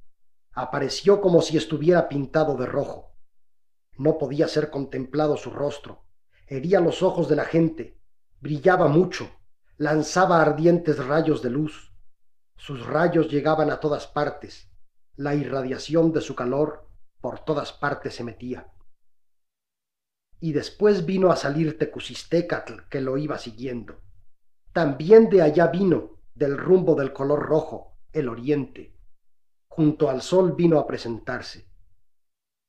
apareció 0.53 1.23
como 1.23 1.41
si 1.41 1.57
estuviera 1.57 2.07
pintado 2.07 2.57
de 2.57 2.67
rojo. 2.67 3.15
No 3.97 4.19
podía 4.19 4.49
ser 4.49 4.71
contemplado 4.71 5.39
su 5.39 5.51
rostro, 5.51 6.05
hería 6.47 6.81
los 6.81 7.03
ojos 7.03 7.31
de 7.31 7.37
la 7.37 7.47
gente, 7.47 7.99
brillaba 8.41 8.89
mucho, 8.89 9.31
lanzaba 9.79 10.43
ardientes 10.43 11.03
rayos 11.03 11.41
de 11.41 11.49
luz. 11.49 11.95
Sus 12.57 12.85
rayos 12.85 13.31
llegaban 13.31 13.71
a 13.71 13.81
todas 13.81 14.07
partes, 14.07 14.71
la 15.17 15.35
irradiación 15.35 16.13
de 16.13 16.21
su 16.21 16.35
calor 16.35 16.89
por 17.21 17.41
todas 17.41 17.73
partes 17.73 18.15
se 18.15 18.25
metía. 18.25 18.73
y 20.41 20.53
después 20.53 21.07
vino 21.07 21.31
a 21.31 21.37
salir 21.37 21.79
Tecusistecatl 21.79 22.89
que 22.91 23.01
lo 23.01 23.17
iba 23.17 23.39
siguiendo. 23.39 24.03
También 24.73 25.31
de 25.31 25.43
allá 25.43 25.69
vino, 25.69 26.21
del 26.35 26.59
rumbo 26.59 26.95
del 26.95 27.13
color 27.13 27.41
rojo, 27.47 27.97
el 28.13 28.29
oriente. 28.29 28.95
Junto 29.69 30.11
al 30.11 30.23
sol 30.23 30.53
vino 30.53 30.79
a 30.79 30.87
presentarse. 30.87 31.69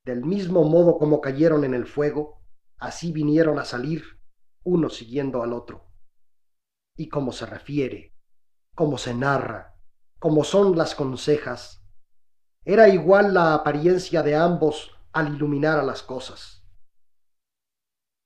Del 0.06 0.24
mismo 0.24 0.64
modo 0.64 0.98
como 0.98 1.20
cayeron 1.20 1.66
en 1.66 1.74
el 1.74 1.86
fuego, 1.86 2.42
así 2.78 3.12
vinieron 3.12 3.60
a 3.60 3.66
salir, 3.66 4.04
uno 4.64 4.90
siguiendo 4.90 5.44
al 5.44 5.52
otro. 5.52 5.90
Y 6.96 7.10
como 7.10 7.34
se 7.34 7.46
refiere, 7.46 8.16
como 8.76 8.98
se 8.98 9.14
narra, 9.14 9.76
como 10.20 10.44
son 10.46 10.78
las 10.78 10.96
consejas, 10.96 11.77
era 12.70 12.90
igual 12.90 13.34
la 13.34 13.54
apariencia 13.54 14.22
de 14.24 14.36
ambos 14.36 14.92
al 15.14 15.34
iluminar 15.34 15.80
a 15.80 15.84
las 15.84 16.04
cosas. 16.04 16.66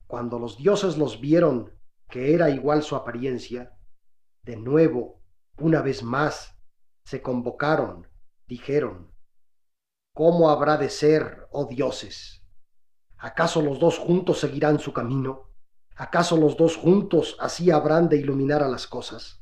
Cuando 0.07 0.39
los 0.39 0.57
dioses 0.57 0.97
los 0.97 1.21
vieron 1.21 1.71
que 2.09 2.33
era 2.33 2.49
igual 2.49 2.81
su 2.81 2.95
apariencia, 2.95 3.77
de 4.41 4.55
nuevo, 4.55 5.21
una 5.59 5.83
vez 5.83 6.01
más, 6.01 6.57
se 7.05 7.21
convocaron, 7.21 8.07
dijeron, 8.47 9.13
¿Cómo 10.15 10.49
habrá 10.49 10.75
de 10.75 10.89
ser, 10.89 11.47
oh 11.51 11.65
dioses? 11.65 12.43
¿Acaso 13.17 13.61
los 13.61 13.79
dos 13.79 13.99
juntos 13.99 14.39
seguirán 14.39 14.79
su 14.79 14.91
camino? 14.91 15.51
¿Acaso 15.95 16.35
los 16.35 16.57
dos 16.57 16.77
juntos 16.77 17.37
así 17.39 17.69
habrán 17.69 18.09
de 18.09 18.17
iluminar 18.17 18.63
a 18.63 18.67
las 18.67 18.87
cosas? 18.87 19.39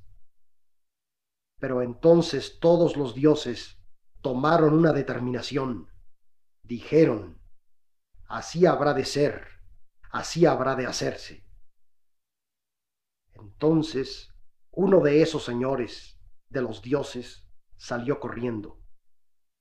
Pero 1.58 1.82
entonces 1.82 2.60
todos 2.60 2.98
los 2.98 3.16
dioses 3.16 3.79
tomaron 4.22 4.74
una 4.74 4.94
determinación. 4.94 5.90
Dijeron, 6.64 7.42
así 8.28 8.66
habrá 8.66 8.94
de 8.94 9.06
ser, 9.06 9.48
así 10.12 10.46
habrá 10.46 10.76
de 10.76 10.86
hacerse. 10.86 11.46
Entonces 13.34 14.30
uno 14.72 15.02
de 15.02 15.22
esos 15.22 15.44
señores, 15.44 16.18
de 16.50 16.62
los 16.62 16.82
dioses, 16.82 17.46
salió 17.76 18.20
corriendo. 18.20 18.80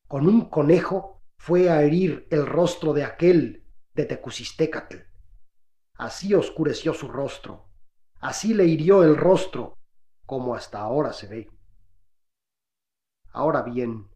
Con 0.07 0.27
un 0.27 0.49
conejo 0.49 1.23
fue 1.39 1.71
a 1.71 1.83
herir 1.83 2.27
el 2.31 2.47
rostro 2.47 2.93
de 2.93 3.05
aquel 3.05 3.67
de 3.95 4.05
Tecusistecatl. 4.05 4.97
Así 5.95 6.35
oscureció 6.35 6.95
su 6.95 7.09
rostro, 7.09 7.69
así 8.21 8.55
le 8.55 8.67
hirió 8.67 9.03
el 9.03 9.17
rostro, 9.17 9.79
como 10.25 10.55
hasta 10.55 10.81
ahora 10.81 11.13
se 11.13 11.27
ve. 11.27 11.51
Ahora 13.33 13.63
bien, 13.63 14.09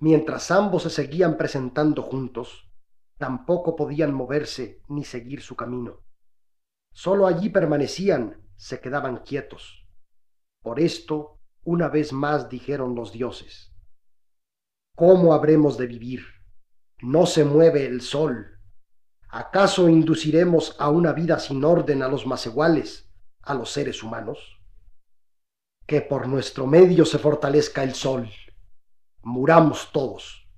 mientras 0.00 0.50
ambos 0.50 0.84
se 0.84 0.90
seguían 0.90 1.36
presentando 1.36 2.02
juntos, 2.02 2.70
tampoco 3.18 3.76
podían 3.76 4.14
moverse 4.14 4.82
ni 4.88 5.04
seguir 5.04 5.42
su 5.42 5.56
camino. 5.56 6.02
Sólo 6.92 7.26
allí 7.26 7.48
permanecían, 7.48 8.42
se 8.56 8.80
quedaban 8.80 9.18
quietos. 9.18 9.86
Por 10.62 10.80
esto, 10.80 11.40
una 11.64 11.88
vez 11.88 12.12
más 12.12 12.48
dijeron 12.48 12.94
los 12.94 13.12
dioses, 13.12 13.72
¿cómo 14.94 15.32
habremos 15.32 15.78
de 15.78 15.86
vivir? 15.86 16.22
No 17.00 17.26
se 17.26 17.44
mueve 17.44 17.86
el 17.86 18.00
sol. 18.00 18.58
¿Acaso 19.28 19.88
induciremos 19.88 20.74
a 20.78 20.88
una 20.90 21.12
vida 21.12 21.38
sin 21.38 21.62
orden 21.64 22.02
a 22.02 22.08
los 22.08 22.26
más 22.26 22.46
iguales, 22.46 23.08
a 23.42 23.54
los 23.54 23.70
seres 23.70 24.02
humanos? 24.02 24.38
Que 25.86 26.00
por 26.00 26.26
nuestro 26.26 26.66
medio 26.66 27.04
se 27.04 27.18
fortalezca 27.18 27.82
el 27.82 27.94
sol. 27.94 28.28
Muramos 29.30 29.92
todos. 29.92 30.48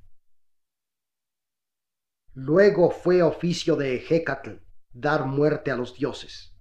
Luego 2.35 2.93
fue 2.93 3.21
oficio 3.21 3.75
de 3.75 3.97
Ejecatl 3.97 4.63
dar 4.93 5.27
muerte 5.27 5.73
a 5.73 5.77
los 5.77 5.95
dioses. 5.95 6.57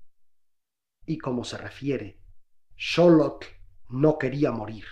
Y 1.05 1.19
como 1.19 1.43
se 1.43 1.59
refiere, 1.59 2.19
Sholot 2.75 3.45
no 3.89 4.17
quería 4.17 4.51
morir. 4.51 4.85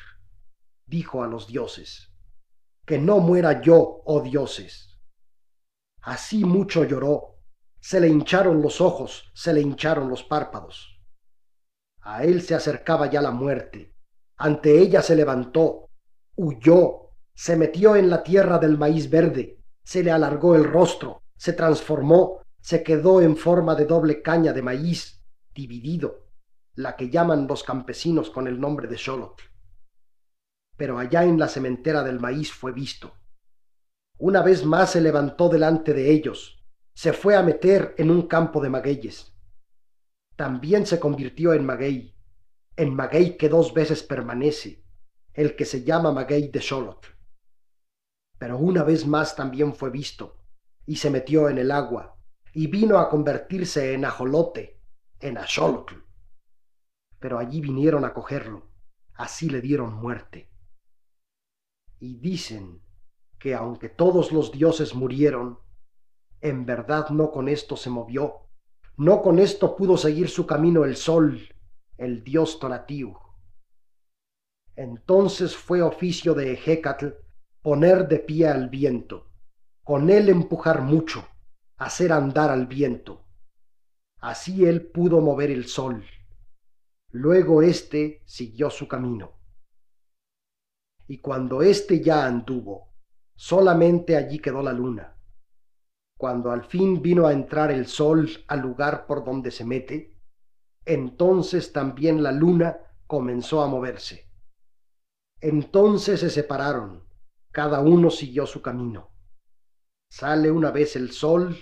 Dijo 0.86 1.24
a 1.24 1.28
los 1.28 1.48
dioses, 1.48 2.14
que 2.86 3.00
no 3.00 3.18
muera 3.18 3.62
yo, 3.64 4.04
oh 4.06 4.22
dioses. 4.22 5.00
Así 6.04 6.46
mucho 6.46 6.84
lloró, 6.84 7.40
se 7.80 8.00
le 8.00 8.10
hincharon 8.10 8.62
los 8.62 8.80
ojos, 8.80 9.32
se 9.34 9.54
le 9.54 9.62
hincharon 9.62 10.08
los 10.08 10.24
párpados. 10.24 11.02
A 12.02 12.24
él 12.24 12.44
se 12.44 12.54
acercaba 12.54 13.10
ya 13.10 13.24
la 13.24 13.32
muerte. 13.32 13.96
Ante 14.36 14.80
ella 14.80 15.02
se 15.02 15.16
levantó, 15.16 15.90
huyó, 16.36 17.07
se 17.38 17.56
metió 17.56 17.96
en 17.96 18.10
la 18.10 18.24
tierra 18.24 18.58
del 18.58 18.80
maíz 18.80 19.12
verde, 19.12 19.60
se 19.84 20.02
le 20.02 20.10
alargó 20.10 20.56
el 20.56 20.64
rostro, 20.64 21.22
se 21.38 21.54
transformó, 21.54 22.42
se 22.60 22.82
quedó 22.82 23.22
en 23.22 23.38
forma 23.38 23.76
de 23.76 23.86
doble 23.86 24.24
caña 24.24 24.54
de 24.54 24.64
maíz, 24.64 25.22
dividido, 25.54 26.26
la 26.74 26.96
que 26.96 27.12
llaman 27.12 27.46
los 27.46 27.64
campesinos 27.64 28.32
con 28.32 28.48
el 28.48 28.60
nombre 28.60 28.88
de 28.88 28.98
Xolotl. 28.98 29.44
Pero 30.78 30.98
allá 30.98 31.26
en 31.26 31.38
la 31.38 31.48
cementera 31.48 32.04
del 32.04 32.20
maíz 32.20 32.52
fue 32.52 32.72
visto. 32.72 33.14
Una 34.18 34.42
vez 34.42 34.66
más 34.66 34.94
se 34.94 35.02
levantó 35.02 35.48
delante 35.48 35.94
de 35.94 36.10
ellos, 36.10 36.66
se 36.96 37.14
fue 37.14 37.36
a 37.36 37.44
meter 37.44 37.94
en 38.00 38.10
un 38.10 38.24
campo 38.24 38.62
de 38.62 38.72
magueyes. 38.72 39.32
También 40.36 40.88
se 40.88 41.00
convirtió 41.00 41.54
en 41.54 41.68
maguey, 41.68 42.16
en 42.76 42.96
maguey 42.96 43.38
que 43.38 43.48
dos 43.48 43.76
veces 43.76 44.02
permanece, 44.02 44.84
el 45.36 45.56
que 45.56 45.66
se 45.66 45.84
llama 45.84 46.12
maguey 46.12 46.48
de 46.48 46.62
Xolotl. 46.62 47.17
Pero 48.38 48.58
una 48.58 48.84
vez 48.84 49.06
más 49.06 49.36
también 49.36 49.74
fue 49.74 49.90
visto, 49.90 50.38
y 50.86 50.98
se 50.98 51.10
metió 51.10 51.50
en 51.50 51.58
el 51.58 51.72
agua, 51.72 52.18
y 52.54 52.68
vino 52.68 53.00
a 53.00 53.10
convertirse 53.10 53.94
en 53.94 54.06
ajolote, 54.06 54.80
en 55.20 55.38
axolotl 55.38 56.08
pero 57.20 57.40
allí 57.40 57.62
vinieron 57.62 58.06
a 58.06 58.14
cogerlo, 58.14 58.70
así 59.16 59.50
le 59.50 59.62
dieron 59.62 59.94
muerte. 59.94 60.50
Y 62.00 62.18
dicen 62.18 62.82
que 63.40 63.56
aunque 63.56 63.90
todos 63.90 64.32
los 64.32 64.52
dioses 64.52 64.94
murieron, 64.94 65.60
en 66.42 66.66
verdad 66.66 67.10
no 67.10 67.32
con 67.32 67.48
esto 67.48 67.76
se 67.76 67.90
movió, 67.90 68.48
no 68.98 69.22
con 69.22 69.40
esto 69.40 69.76
pudo 69.76 69.98
seguir 69.98 70.30
su 70.30 70.46
camino 70.46 70.86
el 70.86 70.96
sol, 70.96 71.54
el 71.98 72.24
dios 72.24 72.60
Tonatiuh. 72.60 73.18
Entonces 74.76 75.56
fue 75.56 75.82
oficio 75.82 76.36
de 76.36 76.54
Ejecatl 76.54 77.08
poner 77.68 78.08
de 78.08 78.20
pie 78.20 78.48
al 78.48 78.70
viento, 78.70 79.30
con 79.84 80.10
él 80.10 80.30
empujar 80.30 80.82
mucho, 80.84 81.28
hacer 81.76 82.14
andar 82.14 82.50
al 82.50 82.66
viento. 82.66 83.26
Así 84.22 84.64
él 84.64 84.88
pudo 84.88 85.20
mover 85.20 85.52
el 85.52 85.66
sol 85.68 86.06
Luego 87.12 87.62
éste 87.62 88.24
siguió 88.26 88.70
su 88.70 88.88
camino. 88.88 89.34
Y 91.08 91.18
cuando 91.18 91.62
éste 91.62 92.02
ya 92.02 92.26
anduvo, 92.26 92.94
solamente 93.36 94.16
allí 94.16 94.40
quedó 94.40 94.64
la 94.64 94.72
luna. 94.72 95.18
Cuando 96.18 96.52
al 96.52 96.64
fin 96.64 97.02
vino 97.02 97.28
a 97.28 97.34
entrar 97.34 97.70
el 97.70 97.88
sol 97.88 98.30
al 98.48 98.62
lugar 98.62 99.06
por 99.08 99.26
donde 99.26 99.52
se 99.52 99.66
mete, 99.66 100.18
entonces 100.86 101.74
también 101.74 102.24
la 102.24 102.32
luna 102.32 102.78
comenzó 103.08 103.62
a 103.62 103.68
moverse. 103.68 104.32
Entonces 105.42 106.22
se 106.22 106.30
separaron, 106.30 107.07
cada 107.58 107.80
uno 107.80 108.12
siguió 108.12 108.46
su 108.46 108.62
camino. 108.62 109.10
Sale 110.12 110.52
una 110.52 110.70
vez 110.70 110.96
el 110.96 111.10
sol 111.10 111.58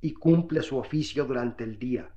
y 0.00 0.12
cumple 0.12 0.62
su 0.62 0.78
oficio 0.78 1.24
durante 1.24 1.64
el 1.64 1.76
día, 1.76 2.14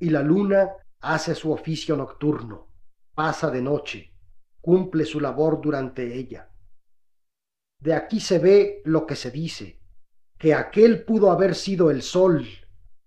y 0.00 0.10
la 0.10 0.20
luna 0.20 0.72
hace 0.98 1.36
su 1.36 1.52
oficio 1.52 1.96
nocturno, 1.96 2.72
pasa 3.14 3.52
de 3.52 3.62
noche, 3.62 4.12
cumple 4.60 5.04
su 5.04 5.20
labor 5.20 5.60
durante 5.60 6.12
ella. 6.12 6.50
De 7.78 7.94
aquí 7.94 8.18
se 8.18 8.40
ve 8.40 8.82
lo 8.84 9.06
que 9.06 9.14
se 9.14 9.30
dice, 9.30 9.80
que 10.36 10.52
aquel 10.52 11.04
pudo 11.04 11.30
haber 11.30 11.54
sido 11.54 11.92
el 11.92 12.02
sol, 12.02 12.48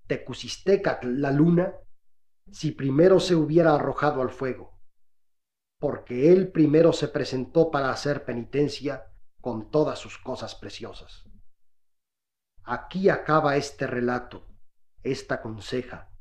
Tecusistecatl 0.07 1.19
la 1.19 1.33
luna, 1.33 1.73
si 2.49 2.71
primero 2.71 3.19
se 3.19 3.35
hubiera 3.35 3.75
arrojado 3.75 4.21
al 4.21 4.29
fuego, 4.29 4.79
porque 5.81 6.31
él 6.31 6.49
primero 6.49 6.93
se 6.93 7.09
presentó 7.09 7.69
para 7.69 7.91
hacer 7.91 8.23
penitencia 8.23 9.08
con 9.41 9.71
todas 9.71 9.99
sus 9.99 10.17
cosas 10.17 10.55
preciosas. 10.55 11.25
Aquí 12.63 13.09
acaba 13.09 13.55
este 13.55 13.87
relato, 13.87 14.47
esta 15.03 15.41
conseja, 15.41 16.11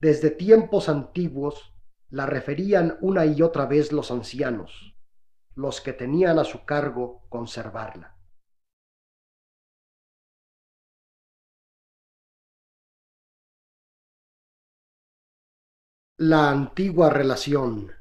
desde 0.00 0.30
tiempos 0.30 0.88
antiguos 0.88 1.74
la 2.08 2.26
referían 2.26 2.98
una 3.00 3.26
y 3.26 3.42
otra 3.42 3.66
vez 3.66 3.90
los 3.90 4.10
ancianos, 4.10 4.96
los 5.54 5.80
que 5.80 5.92
tenían 5.92 6.38
a 6.38 6.44
su 6.44 6.64
cargo 6.64 7.26
conservarla. 7.28 8.16
La 16.16 16.50
antigua 16.50 17.10
relación. 17.10 17.92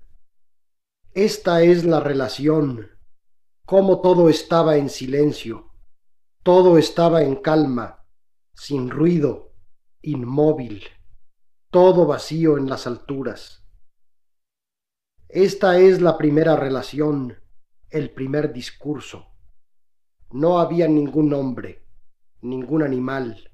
Esta 1.14 1.62
es 1.64 1.84
la 1.84 2.00
relación, 2.00 2.93
como 3.66 4.02
todo 4.02 4.30
estaba 4.30 4.76
en 4.76 4.90
silencio, 4.90 5.72
todo 6.44 6.78
estaba 6.78 7.24
en 7.24 7.38
calma, 7.38 8.06
sin 8.54 8.90
ruido, 8.90 9.54
inmóvil, 10.02 10.84
todo 11.70 12.06
vacío 12.06 12.58
en 12.58 12.70
las 12.70 12.88
alturas. 12.88 13.66
Esta 15.30 15.80
es 15.80 16.02
la 16.02 16.18
primera 16.18 16.58
relación, 16.58 17.38
el 17.90 18.12
primer 18.12 18.52
discurso. 18.52 19.28
No 20.30 20.60
había 20.60 20.88
ningún 20.88 21.34
hombre, 21.34 21.88
ningún 22.42 22.84
animal, 22.84 23.50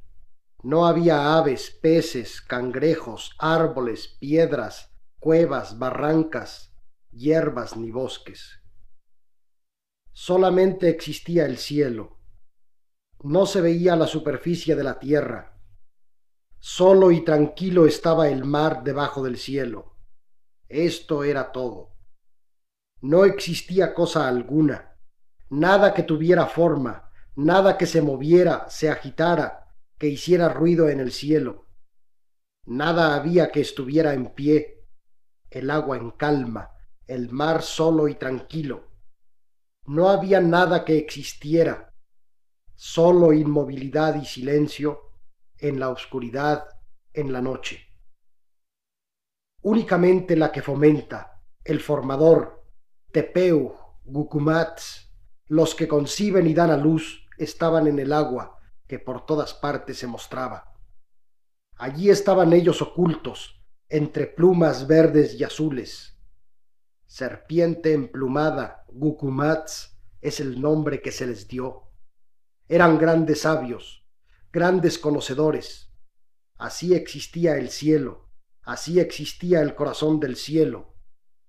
no 0.64 0.88
había 0.88 1.38
aves, 1.38 1.70
peces, 1.82 2.42
cangrejos, 2.42 3.36
árboles, 3.38 4.18
piedras, 4.20 4.92
cuevas, 5.20 5.78
barrancas, 5.78 6.74
hierbas 7.12 7.78
ni 7.78 7.92
bosques. 7.92 8.59
Solamente 10.22 10.90
existía 10.90 11.46
el 11.46 11.58
cielo. 11.58 12.18
No 13.24 13.46
se 13.46 13.62
veía 13.62 13.96
la 13.96 14.06
superficie 14.06 14.76
de 14.76 14.84
la 14.84 15.00
tierra. 15.00 15.58
Solo 16.60 17.12
y 17.12 17.24
tranquilo 17.24 17.86
estaba 17.86 18.28
el 18.28 18.44
mar 18.44 18.84
debajo 18.84 19.24
del 19.24 19.38
cielo. 19.38 19.96
Esto 20.68 21.24
era 21.24 21.54
todo. 21.54 21.96
No 23.00 23.24
existía 23.24 23.94
cosa 23.94 24.28
alguna, 24.28 24.98
nada 25.50 25.94
que 25.94 26.04
tuviera 26.04 26.48
forma, 26.48 27.10
nada 27.38 27.78
que 27.78 27.86
se 27.86 28.02
moviera, 28.02 28.70
se 28.70 28.90
agitara, 28.90 29.74
que 29.98 30.08
hiciera 30.08 30.50
ruido 30.50 30.90
en 30.90 31.00
el 31.00 31.14
cielo. 31.14 31.66
Nada 32.66 33.16
había 33.16 33.54
que 33.54 33.62
estuviera 33.62 34.14
en 34.14 34.34
pie, 34.34 34.86
el 35.50 35.70
agua 35.70 35.96
en 35.96 36.12
calma, 36.12 36.72
el 37.08 37.30
mar 37.30 37.62
solo 37.62 38.10
y 38.10 38.16
tranquilo. 38.16 38.89
No 39.90 40.10
había 40.10 40.40
nada 40.40 40.86
que 40.86 41.00
existiera, 41.00 41.96
solo 42.76 43.34
inmovilidad 43.34 44.22
y 44.22 44.24
silencio 44.24 45.14
en 45.58 45.80
la 45.80 45.90
oscuridad, 45.90 46.68
en 47.12 47.34
la 47.34 47.42
noche. 47.42 47.88
Únicamente 49.64 50.36
la 50.36 50.52
que 50.52 50.62
fomenta, 50.62 51.42
el 51.64 51.80
formador, 51.80 52.64
Tepeu, 53.12 53.76
Gukumats, 54.06 55.12
los 55.48 55.74
que 55.74 55.88
conciben 55.88 56.46
y 56.46 56.54
dan 56.54 56.70
a 56.70 56.78
luz, 56.78 57.28
estaban 57.40 57.88
en 57.88 57.98
el 57.98 58.14
agua, 58.14 58.60
que 58.86 59.00
por 59.00 59.26
todas 59.26 59.56
partes 59.56 59.98
se 59.98 60.06
mostraba. 60.06 60.72
Allí 61.78 62.12
estaban 62.12 62.54
ellos 62.54 62.84
ocultos, 62.84 63.60
entre 63.88 64.28
plumas 64.28 64.86
verdes 64.86 65.34
y 65.34 65.44
azules. 65.44 66.19
Serpiente 67.10 67.94
emplumada, 67.94 68.86
Gukumats, 68.88 70.00
es 70.22 70.40
el 70.40 70.62
nombre 70.62 71.02
que 71.02 71.12
se 71.12 71.26
les 71.26 71.48
dio. 71.48 71.90
Eran 72.68 73.00
grandes 73.00 73.42
sabios, 73.42 74.06
grandes 74.54 75.00
conocedores. 75.00 75.92
Así 76.54 76.94
existía 76.94 77.58
el 77.58 77.72
cielo, 77.72 78.30
así 78.62 79.00
existía 79.00 79.62
el 79.62 79.74
corazón 79.74 80.20
del 80.20 80.36
cielo. 80.36 80.94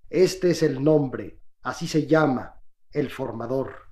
Este 0.08 0.52
es 0.52 0.62
el 0.62 0.82
nombre, 0.82 1.42
así 1.60 1.86
se 1.86 2.06
llama, 2.06 2.62
el 2.90 3.10
formador. 3.10 3.90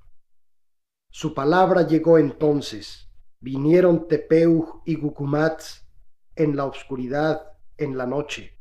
Su 1.11 1.35
palabra 1.35 1.87
llegó 1.87 2.17
entonces, 2.17 3.11
Vinieron 3.41 4.09
Tepeuj 4.09 4.83
y 4.87 4.97
Gukumats 4.97 5.87
en 6.35 6.57
la 6.57 6.65
oscuridad, 6.65 7.59
en 7.77 7.99
la 7.99 8.07
noche. 8.07 8.59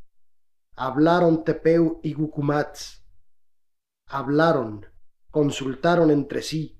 Hablaron 0.80 1.44
Tepeu 1.44 2.00
y 2.04 2.14
Gukumats. 2.14 2.97
Hablaron, 4.08 4.86
consultaron 5.32 6.12
entre 6.12 6.42
sí, 6.42 6.80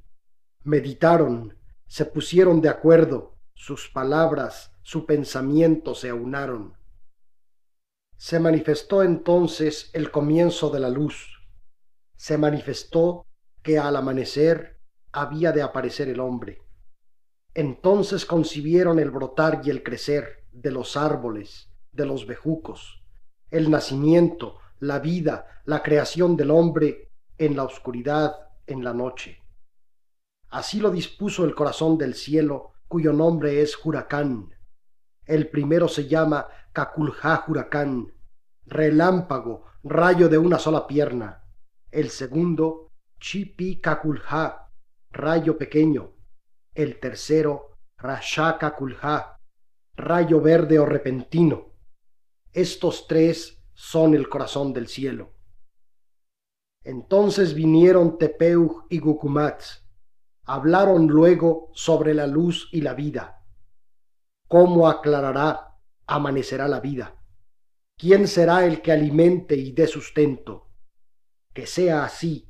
meditaron, 0.64 1.58
se 1.86 2.06
pusieron 2.06 2.62
de 2.62 2.70
acuerdo, 2.70 3.36
sus 3.54 3.90
palabras, 3.90 4.72
su 4.82 5.06
pensamiento 5.06 5.94
se 5.94 6.10
aunaron. 6.10 6.78
Se 8.16 8.40
manifestó 8.40 9.04
entonces 9.04 9.90
el 9.94 10.10
comienzo 10.10 10.70
de 10.70 10.80
la 10.80 10.90
luz. 10.90 11.42
Se 12.16 12.38
manifestó 12.38 13.26
que 13.62 13.78
al 13.78 13.98
amanecer 13.98 14.80
había 15.12 15.52
de 15.52 15.62
aparecer 15.62 16.08
el 16.08 16.22
hombre. 16.22 16.62
Entonces 17.54 18.26
concibieron 18.26 19.00
el 19.00 19.12
brotar 19.12 19.62
y 19.66 19.70
el 19.70 19.84
crecer 19.84 20.46
de 20.54 20.72
los 20.72 20.96
árboles, 20.96 21.70
de 21.92 22.06
los 22.06 22.26
bejucos, 22.26 23.04
el 23.52 23.70
nacimiento, 23.70 24.60
la 24.80 25.00
vida, 25.00 25.62
la 25.66 25.84
creación 25.84 26.38
del 26.38 26.52
hombre 26.52 27.07
en 27.38 27.56
la 27.56 27.64
oscuridad, 27.64 28.36
en 28.66 28.84
la 28.84 28.94
noche. 28.94 29.42
Así 30.50 30.80
lo 30.80 30.92
dispuso 30.92 31.44
el 31.46 31.56
corazón 31.56 31.98
del 31.98 32.14
cielo, 32.16 32.72
cuyo 32.88 33.14
nombre 33.14 33.62
es 33.62 33.78
Huracán. 33.84 34.54
El 35.26 35.50
primero 35.50 35.88
se 35.88 36.08
llama 36.08 36.48
Caculja 36.72 37.44
Huracán, 37.48 38.14
relámpago, 38.66 39.66
rayo 39.84 40.30
de 40.30 40.38
una 40.38 40.58
sola 40.58 40.88
pierna. 40.88 41.44
El 41.92 42.10
segundo, 42.10 42.92
Chipi 43.20 43.82
Caculja, 43.82 44.72
rayo 45.12 45.58
pequeño, 45.58 46.14
el 46.74 47.00
tercero 47.00 47.78
Rashaka 47.98 48.76
Kulha, 48.76 49.40
rayo 49.96 50.40
verde 50.40 50.78
o 50.78 50.86
repentino. 50.86 51.74
Estos 52.54 53.08
tres 53.08 53.64
son 53.74 54.14
el 54.14 54.30
corazón 54.30 54.72
del 54.74 54.88
cielo. 54.88 55.34
Entonces 56.84 57.54
vinieron 57.54 58.18
Tepeuj 58.18 58.86
y 58.90 59.00
Gukumats, 59.00 59.86
hablaron 60.46 61.08
luego 61.08 61.72
sobre 61.74 62.14
la 62.14 62.26
luz 62.26 62.70
y 62.72 62.82
la 62.82 62.94
vida. 62.94 63.46
¿Cómo 64.48 64.88
aclarará, 64.88 65.76
amanecerá 66.06 66.68
la 66.68 66.80
vida? 66.80 67.16
¿Quién 67.98 68.28
será 68.28 68.66
el 68.66 68.82
que 68.82 68.92
alimente 68.92 69.56
y 69.56 69.74
dé 69.74 69.88
sustento? 69.88 70.70
Que 71.54 71.68
sea 71.68 72.06
así, 72.06 72.50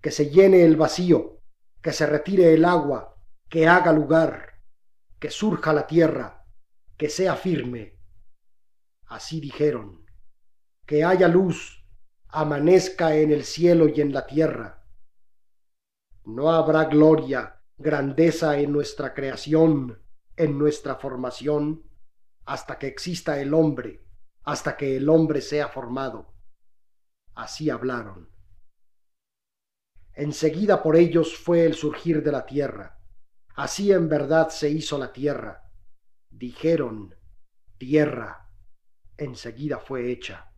que 0.00 0.10
se 0.10 0.30
llene 0.30 0.64
el 0.64 0.76
vacío, 0.76 1.42
que 1.82 1.92
se 1.92 2.06
retire 2.06 2.52
el 2.52 2.64
agua, 2.64 3.16
que 3.48 3.68
haga 3.68 3.92
lugar, 3.92 4.60
que 5.18 5.30
surja 5.30 5.72
la 5.72 5.86
tierra, 5.86 6.46
que 6.96 7.08
sea 7.08 7.36
firme. 7.36 7.98
Así 9.06 9.40
dijeron, 9.40 10.04
que 10.86 11.04
haya 11.04 11.28
luz, 11.28 11.79
amanezca 12.32 13.16
en 13.16 13.32
el 13.32 13.44
cielo 13.44 13.88
y 13.88 14.00
en 14.00 14.12
la 14.12 14.26
tierra. 14.26 14.84
No 16.24 16.50
habrá 16.50 16.84
gloria, 16.84 17.62
grandeza 17.78 18.58
en 18.58 18.72
nuestra 18.72 19.14
creación, 19.14 20.02
en 20.36 20.58
nuestra 20.58 20.96
formación, 20.96 21.82
hasta 22.44 22.78
que 22.78 22.86
exista 22.86 23.40
el 23.40 23.54
hombre, 23.54 24.04
hasta 24.44 24.76
que 24.76 24.96
el 24.96 25.08
hombre 25.08 25.40
sea 25.40 25.68
formado. 25.68 26.34
Así 27.34 27.70
hablaron. 27.70 28.30
Enseguida 30.14 30.82
por 30.82 30.96
ellos 30.96 31.36
fue 31.36 31.64
el 31.64 31.74
surgir 31.74 32.22
de 32.22 32.32
la 32.32 32.44
tierra 32.44 33.00
Así 33.60 33.92
en 33.92 34.08
verdad 34.08 34.48
se 34.48 34.70
hizo 34.70 34.96
la 34.96 35.12
tierra. 35.12 35.70
Dijeron, 36.30 37.14
tierra. 37.76 38.48
Enseguida 39.18 39.78
fue 39.78 40.10
hecha. 40.10 40.49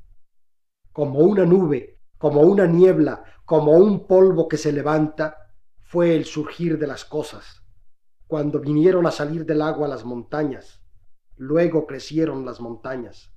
Como 0.92 1.20
una 1.20 1.44
nube, 1.44 2.00
como 2.18 2.42
una 2.42 2.66
niebla, 2.66 3.24
como 3.44 3.72
un 3.72 4.06
polvo 4.06 4.48
que 4.48 4.56
se 4.56 4.72
levanta, 4.72 5.36
fue 5.80 6.14
el 6.14 6.24
surgir 6.24 6.78
de 6.78 6.86
las 6.86 7.04
cosas. 7.04 7.62
Cuando 8.26 8.60
vinieron 8.60 9.06
a 9.06 9.10
salir 9.10 9.44
del 9.44 9.62
agua 9.62 9.88
las 9.88 10.04
montañas, 10.04 10.80
luego 11.36 11.86
crecieron 11.86 12.44
las 12.44 12.60
montañas. 12.60 13.32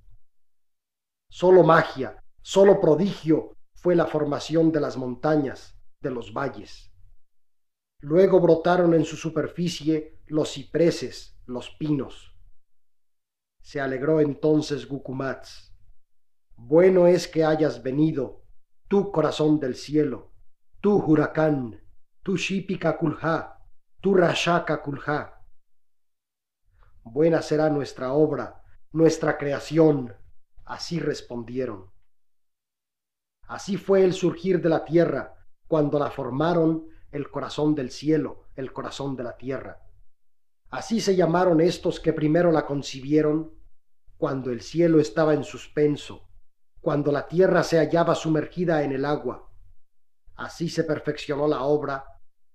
Solo 1.30 1.64
magia, 1.64 2.24
solo 2.42 2.80
prodigio 2.80 3.58
fue 3.74 3.96
la 3.96 4.06
formación 4.06 4.72
de 4.72 4.80
las 4.80 4.98
montañas, 4.98 5.78
de 6.00 6.12
los 6.12 6.34
valles. 6.34 6.92
Luego 8.00 8.40
brotaron 8.40 8.94
en 8.94 9.06
su 9.06 9.16
superficie 9.16 10.22
los 10.28 10.54
cipreses, 10.54 11.38
los 11.46 11.72
pinos. 11.72 12.36
Se 13.62 13.82
alegró 13.82 14.20
entonces 14.20 14.88
Gukumats. 14.88 15.65
Bueno 16.58 17.08
es 17.08 17.28
que 17.28 17.44
hayas 17.44 17.84
venido, 17.84 18.44
tú 18.88 19.12
corazón 19.12 19.60
del 19.60 19.76
cielo, 19.76 20.32
tú 20.82 20.98
huracán, 20.98 21.82
tú 22.24 22.38
Shipika 22.38 22.98
Kulha, 22.98 23.60
tú 24.02 24.14
Rashaka 24.16 24.82
Kulha. 24.82 25.42
Buena 27.04 27.42
será 27.42 27.70
nuestra 27.70 28.14
obra, 28.14 28.64
nuestra 28.92 29.38
creación. 29.38 30.16
Así 30.64 31.00
respondieron. 31.00 31.92
Así 33.48 33.78
fue 33.78 34.04
el 34.04 34.14
surgir 34.14 34.62
de 34.62 34.70
la 34.70 34.84
tierra, 34.86 35.36
cuando 35.68 36.00
la 36.00 36.10
formaron 36.10 36.88
el 37.12 37.30
corazón 37.30 37.76
del 37.76 37.92
cielo, 37.92 38.46
el 38.56 38.74
corazón 38.74 39.16
de 39.16 39.24
la 39.24 39.38
tierra. 39.38 39.84
Así 40.70 41.00
se 41.00 41.16
llamaron 41.16 41.62
estos 41.62 42.00
que 42.00 42.12
primero 42.12 42.52
la 42.52 42.66
concibieron 42.66 43.54
cuando 44.18 44.50
el 44.50 44.62
cielo 44.62 45.00
estaba 45.00 45.34
en 45.34 45.44
suspenso, 45.44 46.28
cuando 46.86 47.12
la 47.12 47.28
tierra 47.28 47.64
se 47.64 47.80
hallaba 47.80 48.14
sumergida 48.14 48.84
en 48.84 48.92
el 48.92 49.06
agua. 49.06 49.52
Así 50.36 50.70
se 50.70 50.84
perfeccionó 50.84 51.48
la 51.48 51.64
obra 51.64 52.06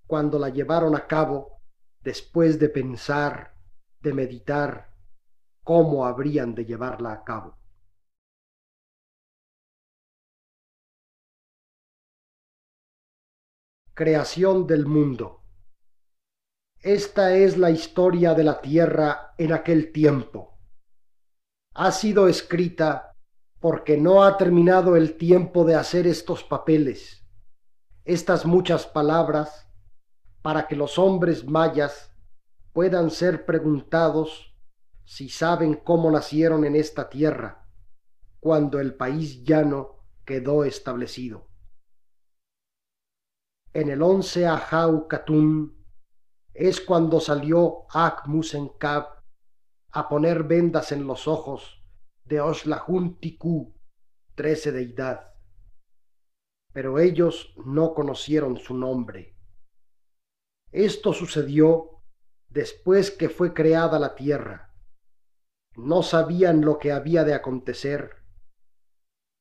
cuando 0.06 0.38
la 0.38 0.50
llevaron 0.50 0.94
a 0.94 1.08
cabo 1.08 1.60
después 2.00 2.56
de 2.60 2.68
pensar, 2.68 3.56
de 3.98 4.12
meditar, 4.12 4.94
cómo 5.64 6.06
habrían 6.06 6.54
de 6.54 6.64
llevarla 6.64 7.12
a 7.12 7.24
cabo. 7.24 7.58
Creación 13.94 14.64
del 14.64 14.86
mundo. 14.86 15.42
Esta 16.78 17.34
es 17.34 17.58
la 17.58 17.72
historia 17.72 18.34
de 18.34 18.44
la 18.44 18.60
tierra 18.60 19.34
en 19.36 19.52
aquel 19.52 19.90
tiempo. 19.90 20.56
Ha 21.74 21.90
sido 21.90 22.28
escrita 22.28 23.09
porque 23.60 23.98
no 23.98 24.24
ha 24.24 24.38
terminado 24.38 24.96
el 24.96 25.16
tiempo 25.16 25.64
de 25.64 25.74
hacer 25.74 26.06
estos 26.06 26.42
papeles, 26.42 27.26
estas 28.04 28.46
muchas 28.46 28.86
palabras, 28.86 29.68
para 30.40 30.66
que 30.66 30.74
los 30.74 30.98
hombres 30.98 31.46
mayas 31.46 32.10
puedan 32.72 33.10
ser 33.10 33.44
preguntados 33.44 34.54
si 35.04 35.28
saben 35.28 35.74
cómo 35.74 36.10
nacieron 36.10 36.64
en 36.64 36.74
esta 36.74 37.10
tierra, 37.10 37.68
cuando 38.40 38.80
el 38.80 38.94
país 38.94 39.44
llano 39.44 40.06
quedó 40.24 40.64
establecido. 40.64 41.46
En 43.74 43.90
el 43.90 44.00
once 44.00 44.46
Ajau 44.46 45.06
Katun 45.06 45.76
es 46.54 46.80
cuando 46.80 47.20
salió 47.20 47.86
Akmusenkab 47.90 49.22
a 49.92 50.08
poner 50.08 50.44
vendas 50.44 50.92
en 50.92 51.06
los 51.06 51.28
ojos 51.28 51.79
de 52.30 52.40
Oslahun 52.40 53.18
Tiku, 53.18 53.74
trece 54.36 54.70
deidad. 54.70 55.34
Pero 56.72 57.00
ellos 57.00 57.52
no 57.66 57.92
conocieron 57.92 58.56
su 58.56 58.74
nombre. 58.74 59.36
Esto 60.70 61.12
sucedió 61.12 62.04
después 62.48 63.10
que 63.10 63.28
fue 63.28 63.52
creada 63.52 63.98
la 63.98 64.14
tierra. 64.14 64.72
No 65.74 66.04
sabían 66.04 66.60
lo 66.60 66.78
que 66.78 66.92
había 66.92 67.24
de 67.24 67.34
acontecer 67.34 68.12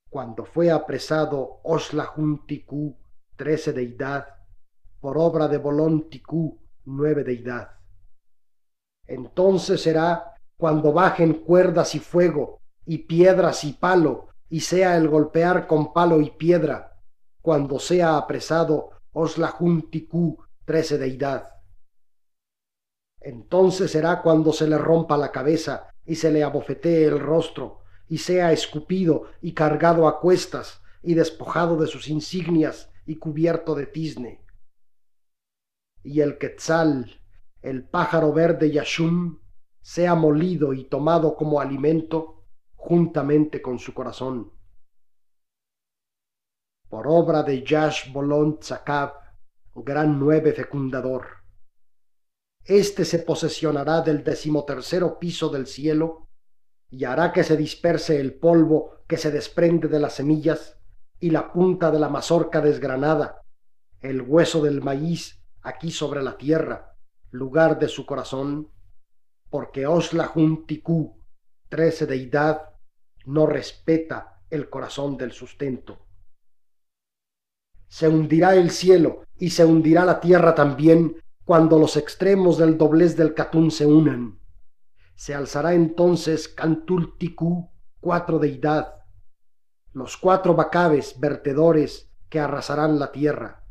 cuando 0.09 0.43
fue 0.43 0.71
apresado 0.71 1.61
Oslahun 1.63 2.47
Tiku, 2.47 2.97
trece 3.35 3.71
deidad, 3.71 4.25
por 4.99 5.19
obra 5.19 5.47
de 5.47 5.59
Bolón 5.59 6.09
Tiku, 6.09 6.59
nueve 6.85 7.23
deidad. 7.23 7.69
Entonces 9.05 9.79
será 9.83 10.33
cuando 10.57 10.91
bajen 10.91 11.35
cuerdas 11.35 11.93
y 11.93 11.99
fuego, 11.99 12.58
y 12.89 12.97
piedras 12.97 13.65
y 13.65 13.73
palo, 13.73 14.29
y 14.49 14.61
sea 14.61 14.97
el 14.97 15.07
golpear 15.07 15.67
con 15.67 15.93
palo 15.93 16.21
y 16.21 16.31
piedra, 16.31 16.99
cuando 17.39 17.77
sea 17.77 18.17
apresado 18.17 18.89
Oslahuntiku, 19.11 20.43
trece 20.65 20.97
deidad. 20.97 21.49
Entonces 23.21 23.91
será 23.91 24.23
cuando 24.23 24.51
se 24.51 24.67
le 24.67 24.79
rompa 24.79 25.17
la 25.17 25.31
cabeza 25.31 25.91
y 26.03 26.15
se 26.15 26.31
le 26.31 26.43
abofetee 26.43 27.05
el 27.05 27.19
rostro, 27.19 27.81
y 28.07 28.17
sea 28.17 28.51
escupido 28.53 29.25
y 29.39 29.53
cargado 29.53 30.07
a 30.07 30.19
cuestas, 30.19 30.81
y 31.03 31.13
despojado 31.13 31.77
de 31.77 31.85
sus 31.85 32.07
insignias 32.07 32.89
y 33.05 33.17
cubierto 33.17 33.75
de 33.75 33.85
tizne. 33.85 34.43
Y 36.01 36.21
el 36.21 36.39
quetzal, 36.39 37.21
el 37.61 37.83
pájaro 37.83 38.33
verde 38.33 38.71
Yashum, 38.71 39.37
sea 39.79 40.15
molido 40.15 40.73
y 40.73 40.85
tomado 40.85 41.35
como 41.35 41.61
alimento 41.61 42.38
juntamente 42.79 43.61
con 43.61 43.77
su 43.77 43.93
corazón. 43.93 44.53
Por 46.87 47.07
obra 47.07 47.43
de 47.43 47.61
Yash 47.63 48.11
Bolon 48.11 48.59
Tzakab, 48.59 49.13
gran 49.75 50.17
nueve 50.17 50.53
fecundador. 50.53 51.27
Este 52.63 53.03
se 53.05 53.19
posesionará 53.19 54.01
del 54.01 54.23
decimotercero 54.23 55.19
piso 55.19 55.49
del 55.49 55.67
cielo 55.67 56.29
y 56.89 57.03
hará 57.03 57.31
que 57.33 57.43
se 57.43 57.57
disperse 57.57 58.19
el 58.19 58.33
polvo 58.33 59.03
que 59.07 59.17
se 59.17 59.29
desprende 59.29 59.87
de 59.87 59.99
las 59.99 60.13
semillas 60.13 60.79
y 61.19 61.31
la 61.31 61.51
punta 61.51 61.91
de 61.91 61.99
la 61.99 62.09
mazorca 62.09 62.61
desgranada, 62.61 63.41
el 63.99 64.21
hueso 64.21 64.63
del 64.63 64.81
maíz 64.81 65.43
aquí 65.61 65.91
sobre 65.91 66.23
la 66.23 66.37
tierra, 66.37 66.95
lugar 67.29 67.77
de 67.77 67.89
su 67.89 68.05
corazón, 68.05 68.71
porque 69.49 69.85
Oslahun 69.85 70.65
Tiku, 70.65 71.19
trece 71.67 72.05
deidad, 72.05 72.68
no 73.29 73.45
respeta 73.45 74.41
el 74.49 74.69
corazón 74.69 75.15
del 75.15 75.31
sustento. 75.31 75.99
Se 77.87 78.07
hundirá 78.07 78.55
el 78.55 78.71
cielo 78.71 79.23
y 79.37 79.51
se 79.51 79.65
hundirá 79.65 80.03
la 80.03 80.19
tierra 80.19 80.55
también 80.55 81.15
cuando 81.45 81.77
los 81.77 81.95
extremos 81.95 82.57
del 82.57 82.77
doblez 82.77 83.15
del 83.15 83.33
Catún 83.35 83.69
se 83.71 83.85
unan. 83.85 84.39
Se 85.15 85.35
alzará 85.35 85.73
entonces 85.73 86.47
Cantul 86.47 87.17
Tiku, 87.17 87.69
cuatro 87.99 88.39
deidad, 88.39 88.95
los 89.93 90.17
cuatro 90.17 90.55
bacabes 90.55 91.19
vertedores 91.19 92.11
que 92.29 92.39
arrasarán 92.39 92.99
la 92.99 93.11
tierra. 93.11 93.63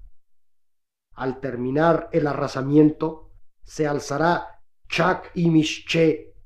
Al 1.14 1.40
terminar 1.40 2.08
el 2.12 2.28
arrasamiento, 2.28 3.32
se 3.64 3.88
alzará 3.88 4.62
Chak 4.88 5.32
y 5.34 5.50
Mishche, 5.50 6.36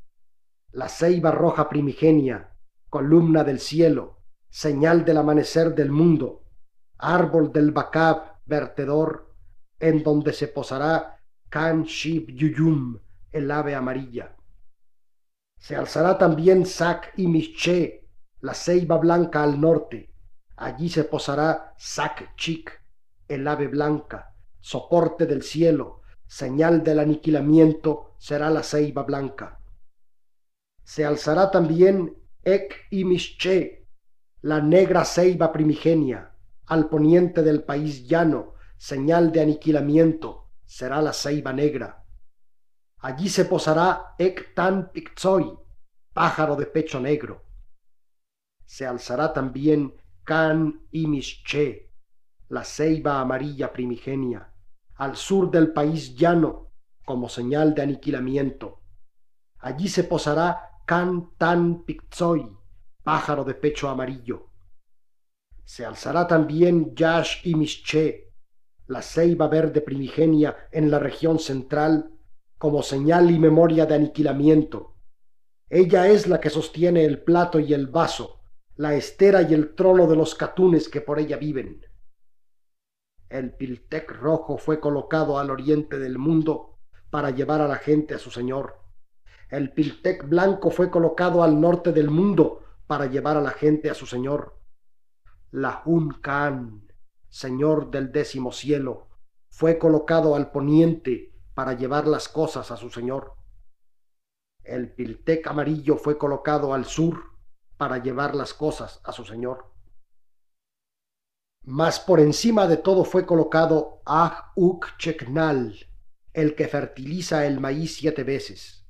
la 0.70 0.88
ceiba 0.88 1.30
roja 1.30 1.68
primigenia, 1.68 2.51
columna 2.92 3.42
del 3.42 3.58
cielo, 3.58 4.18
señal 4.50 5.06
del 5.06 5.16
amanecer 5.16 5.74
del 5.74 5.90
mundo, 5.90 6.44
árbol 6.98 7.50
del 7.50 7.70
Bakab, 7.70 8.42
vertedor, 8.44 9.34
en 9.80 10.02
donde 10.02 10.34
se 10.34 10.48
posará 10.48 11.18
Kan 11.48 11.84
Shib 11.84 12.26
Yuyum, 12.28 12.98
el 13.30 13.50
ave 13.50 13.74
amarilla. 13.74 14.36
Se 15.56 15.74
alzará 15.74 16.18
también 16.18 16.66
Sak 16.66 17.14
y 17.16 17.28
Mishche, 17.28 18.10
la 18.40 18.52
ceiba 18.52 18.98
blanca 18.98 19.42
al 19.42 19.58
norte. 19.58 20.12
Allí 20.56 20.90
se 20.90 21.04
posará 21.04 21.72
Sak 21.78 22.36
Chik, 22.36 22.78
el 23.26 23.48
ave 23.48 23.68
blanca, 23.68 24.34
soporte 24.60 25.24
del 25.24 25.42
cielo, 25.42 26.02
señal 26.26 26.84
del 26.84 26.98
aniquilamiento 26.98 28.16
será 28.18 28.50
la 28.50 28.62
ceiba 28.62 29.02
blanca. 29.04 29.62
Se 30.84 31.06
alzará 31.06 31.50
también 31.50 32.21
Ek 32.44 32.86
y 32.90 33.04
la 34.42 34.60
negra 34.60 35.04
ceiba 35.04 35.52
primigenia, 35.52 36.34
al 36.66 36.88
poniente 36.88 37.42
del 37.42 37.62
país 37.62 38.08
llano, 38.08 38.54
señal 38.76 39.30
de 39.30 39.42
aniquilamiento, 39.42 40.50
será 40.64 41.00
la 41.00 41.12
ceiba 41.12 41.52
negra. 41.52 42.04
Allí 42.98 43.28
se 43.28 43.44
posará 43.44 44.14
Ek 44.18 44.54
Tan 44.54 44.90
Pictzoy, 44.90 45.56
pájaro 46.12 46.56
de 46.56 46.66
pecho 46.66 47.00
negro. 47.00 47.44
Se 48.64 48.86
alzará 48.86 49.32
también 49.32 49.94
Can 50.24 50.86
y 50.90 51.06
Mische, 51.06 51.92
la 52.48 52.64
ceiba 52.64 53.20
amarilla 53.20 53.72
primigenia 53.72 54.52
al 55.02 55.16
sur 55.16 55.50
del 55.50 55.72
país 55.72 56.14
llano, 56.14 56.70
como 57.04 57.28
señal 57.28 57.74
de 57.74 57.82
aniquilamiento. 57.82 58.82
Allí 59.58 59.88
se 59.88 60.04
posará 60.04 60.71
Can 60.84 61.30
Tan 61.38 61.84
Pictzoy, 61.84 62.56
pájaro 63.04 63.44
de 63.44 63.54
pecho 63.54 63.88
amarillo. 63.88 64.48
Se 65.64 65.84
alzará 65.84 66.26
también 66.26 66.94
Yash 66.94 67.40
y 67.44 67.54
Mische, 67.54 68.32
la 68.88 69.00
ceiba 69.00 69.46
verde 69.46 69.80
primigenia 69.80 70.68
en 70.72 70.90
la 70.90 70.98
región 70.98 71.38
central, 71.38 72.10
como 72.58 72.82
señal 72.82 73.30
y 73.30 73.38
memoria 73.38 73.86
de 73.86 73.94
aniquilamiento. 73.94 74.96
Ella 75.70 76.08
es 76.08 76.26
la 76.26 76.40
que 76.40 76.50
sostiene 76.50 77.04
el 77.04 77.22
plato 77.22 77.60
y 77.60 77.72
el 77.72 77.86
vaso, 77.86 78.40
la 78.76 78.94
estera 78.94 79.42
y 79.42 79.54
el 79.54 79.74
trono 79.74 80.08
de 80.08 80.16
los 80.16 80.34
catunes 80.34 80.88
que 80.88 81.00
por 81.00 81.20
ella 81.20 81.36
viven. 81.36 81.86
El 83.28 83.54
Piltec 83.54 84.10
rojo 84.10 84.58
fue 84.58 84.80
colocado 84.80 85.38
al 85.38 85.50
oriente 85.50 85.98
del 85.98 86.18
mundo 86.18 86.78
para 87.08 87.30
llevar 87.30 87.60
a 87.60 87.68
la 87.68 87.76
gente 87.76 88.14
a 88.14 88.18
su 88.18 88.30
Señor. 88.30 88.81
El 89.52 89.70
Piltec 89.70 90.26
blanco 90.26 90.70
fue 90.70 90.90
colocado 90.90 91.42
al 91.42 91.60
norte 91.60 91.92
del 91.92 92.08
mundo 92.08 92.64
para 92.86 93.04
llevar 93.04 93.36
a 93.36 93.42
la 93.42 93.50
gente 93.50 93.90
a 93.90 93.94
su 93.94 94.06
Señor. 94.06 94.58
La 95.50 95.82
Hun 95.84 96.16
Señor 97.28 97.90
del 97.90 98.10
décimo 98.12 98.50
cielo, 98.50 99.08
fue 99.50 99.78
colocado 99.78 100.36
al 100.36 100.52
poniente 100.52 101.34
para 101.52 101.74
llevar 101.74 102.06
las 102.06 102.30
cosas 102.30 102.70
a 102.70 102.78
su 102.78 102.88
Señor. 102.88 103.34
El 104.64 104.90
Piltec 104.90 105.46
amarillo 105.46 105.98
fue 105.98 106.16
colocado 106.16 106.72
al 106.72 106.86
sur 106.86 107.22
para 107.76 107.98
llevar 107.98 108.34
las 108.34 108.54
cosas 108.54 109.02
a 109.04 109.12
su 109.12 109.26
Señor. 109.26 109.70
Mas 111.62 112.00
por 112.00 112.20
encima 112.20 112.66
de 112.66 112.78
todo 112.78 113.04
fue 113.04 113.26
colocado 113.26 114.00
Ah 114.06 114.52
Uk 114.56 114.96
Cheknal, 114.96 115.76
el 116.32 116.54
que 116.54 116.68
fertiliza 116.68 117.44
el 117.44 117.60
maíz 117.60 117.96
siete 117.96 118.24
veces. 118.24 118.81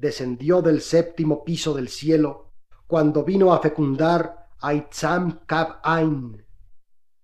Descendió 0.00 0.62
del 0.62 0.80
séptimo 0.80 1.44
piso 1.44 1.74
del 1.74 1.90
cielo 1.90 2.54
cuando 2.86 3.22
vino 3.22 3.52
a 3.52 3.60
fecundar 3.60 4.48
a 4.58 4.72
Itzam 4.72 5.44
Kab 5.44 5.78
Ain, 5.82 6.42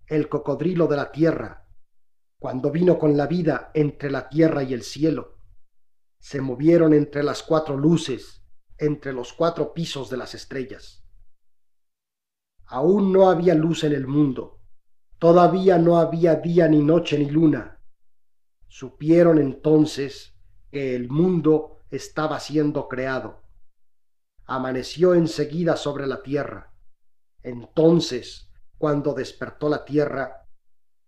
el 0.07 0.29
cocodrilo 0.29 0.87
de 0.87 0.97
la 0.97 1.11
tierra, 1.11 1.71
cuando 2.39 2.71
vino 2.71 2.99
con 2.99 3.17
la 3.17 3.27
vida 3.27 3.71
entre 3.73 4.11
la 4.11 4.29
tierra 4.29 4.63
y 4.63 4.75
el 4.75 4.83
cielo. 4.83 5.39
Se 6.19 6.43
movieron 6.43 6.93
entre 6.93 7.23
las 7.23 7.43
cuatro 7.43 7.79
luces, 7.79 8.43
entre 8.77 9.15
los 9.15 9.33
cuatro 9.33 9.73
pisos 9.73 10.11
de 10.11 10.19
las 10.19 10.35
estrellas. 10.35 11.03
Aún 12.67 13.11
no 13.11 13.31
había 13.31 13.55
luz 13.55 13.85
en 13.85 13.95
el 13.95 14.07
mundo, 14.07 14.61
todavía 15.19 15.79
no 15.79 15.97
había 15.97 16.35
día 16.35 16.69
ni 16.69 16.83
noche 16.83 17.19
ni 17.19 17.31
luna. 17.31 17.83
Supieron 18.69 19.39
entonces 19.39 20.37
que 20.71 20.95
el 20.95 21.09
mundo 21.09 21.76
estaba 21.91 22.41
siendo 22.41 22.89
creado. 22.89 23.43
Amaneció 24.45 25.15
enseguida 25.15 25.77
sobre 25.77 26.07
la 26.07 26.23
tierra. 26.23 26.73
Entonces, 27.43 28.51
cuando 28.79 29.15
despertó 29.15 29.69
la 29.69 29.85
tierra, 29.85 30.47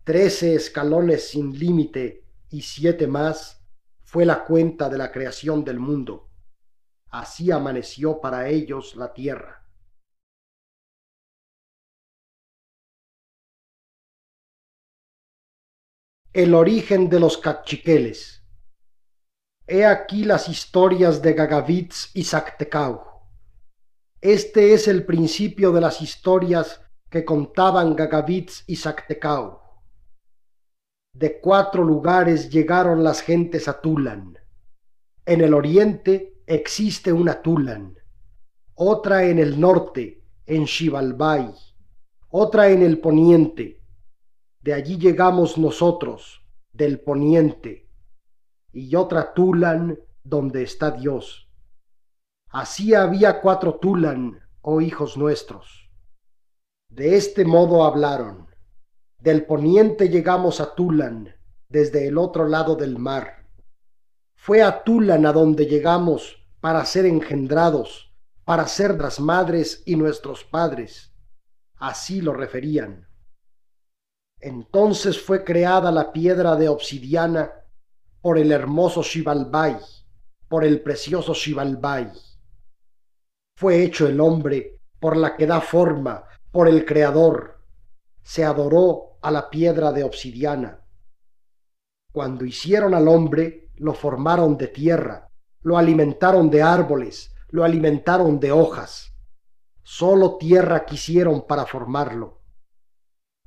trece 0.05 0.55
escalones 0.55 1.29
sin 1.29 1.59
límite 1.59 2.25
y 2.51 2.63
siete 2.63 3.07
más 3.07 3.63
fue 4.03 4.25
la 4.25 4.45
cuenta 4.45 4.89
de 4.89 4.99
la 4.99 5.13
creación 5.13 5.65
del 5.65 5.79
mundo. 5.79 6.31
Así 7.11 7.51
amaneció 7.51 8.21
para 8.21 8.49
ellos 8.49 8.97
la 8.97 9.13
tierra. 9.13 9.67
El 16.33 16.55
origen 16.55 17.09
de 17.09 17.21
los 17.21 17.37
cachiqueles. 17.37 18.38
He 19.71 19.85
aquí 19.85 20.25
las 20.25 20.49
historias 20.49 21.21
de 21.21 21.35
Gagavitz 21.35 22.11
y 22.15 22.25
Zactecau. 22.25 23.03
Este 24.23 24.73
es 24.73 24.89
el 24.89 25.05
principio 25.05 25.73
de 25.73 25.83
las 25.83 26.01
historias 26.01 26.81
que 27.11 27.27
contaban 27.27 27.95
Gagavitz 27.95 28.65
y 28.67 28.77
Zactecau. 28.77 29.61
De 31.13 31.39
cuatro 31.39 31.85
lugares 31.85 32.49
llegaron 32.49 33.05
las 33.05 33.21
gentes 33.21 33.69
a 33.69 33.83
Tulan. 33.83 34.39
En 35.27 35.43
el 35.43 35.53
oriente 35.53 36.41
existe 36.47 37.13
una 37.13 37.43
Tulan, 37.43 37.95
otra 38.75 39.25
en 39.25 39.39
el 39.39 39.61
norte, 39.61 40.25
en 40.47 40.67
Xibalbay, 40.67 41.53
otra 42.31 42.71
en 42.71 42.81
el 42.81 43.01
poniente, 43.01 43.83
de 44.63 44.73
allí 44.73 44.97
llegamos 44.97 45.59
nosotros, 45.59 46.41
del 46.73 47.01
poniente, 47.01 47.88
y 48.73 48.95
otra 48.95 49.35
Tulan 49.35 49.99
donde 50.23 50.63
está 50.63 50.91
Dios. 50.91 51.49
Así 52.51 52.95
había 52.95 53.41
cuatro 53.41 53.79
Tulan, 53.79 54.41
oh 54.63 54.81
hijos 54.81 55.17
nuestros. 55.17 55.91
De 56.89 57.17
este 57.17 57.45
modo 57.45 57.85
hablaron. 57.85 58.49
Del 59.19 59.45
poniente 59.45 60.09
llegamos 60.09 60.61
a 60.61 60.75
Tulan, 60.75 61.35
desde 61.69 62.07
el 62.07 62.19
otro 62.19 62.47
lado 62.47 62.77
del 62.77 62.99
mar. 62.99 63.47
Fue 64.35 64.63
a 64.63 64.85
Tulan 64.85 65.27
a 65.27 65.33
donde 65.33 65.67
llegamos 65.67 66.47
para 66.61 66.85
ser 66.85 67.05
engendrados, 67.05 68.13
para 68.45 68.67
ser 68.67 68.99
las 68.99 69.21
madres 69.21 69.83
y 69.85 69.97
nuestros 69.97 70.45
padres. 70.45 71.13
Así 71.77 72.21
lo 72.21 72.33
referían. 72.33 73.09
Entonces 74.41 75.21
fue 75.21 75.45
creada 75.45 75.91
la 75.91 76.13
piedra 76.13 76.57
de 76.57 76.69
obsidiana 76.69 77.53
por 78.29 78.37
el 78.37 78.53
hermoso 78.53 79.03
Shivalbai, 79.03 79.79
por 80.49 80.63
el 80.63 80.83
precioso 80.83 81.33
Shivalbai. 81.33 82.13
Fue 83.57 83.83
hecho 83.83 84.07
el 84.07 84.21
hombre 84.21 84.83
por 85.01 85.17
la 85.17 85.35
que 85.35 85.47
da 85.47 85.63
forma, 85.63 86.25
por 86.53 86.69
el 86.69 86.85
Creador. 86.85 87.65
Se 88.23 88.45
adoró 88.45 89.17
a 89.23 89.31
la 89.31 89.49
piedra 89.49 89.93
de 89.93 90.05
obsidiana. 90.05 90.79
Cuando 92.13 92.45
hicieron 92.45 92.93
al 92.93 93.09
hombre, 93.09 93.71
lo 93.77 93.95
formaron 93.95 94.59
de 94.59 94.67
tierra, 94.67 95.31
lo 95.63 95.79
alimentaron 95.79 96.51
de 96.51 96.61
árboles, 96.61 97.35
lo 97.49 97.65
alimentaron 97.65 98.39
de 98.39 98.53
hojas. 98.53 99.15
Solo 99.83 100.37
tierra 100.37 100.85
quisieron 100.85 101.47
para 101.47 101.65
formarlo 101.65 102.39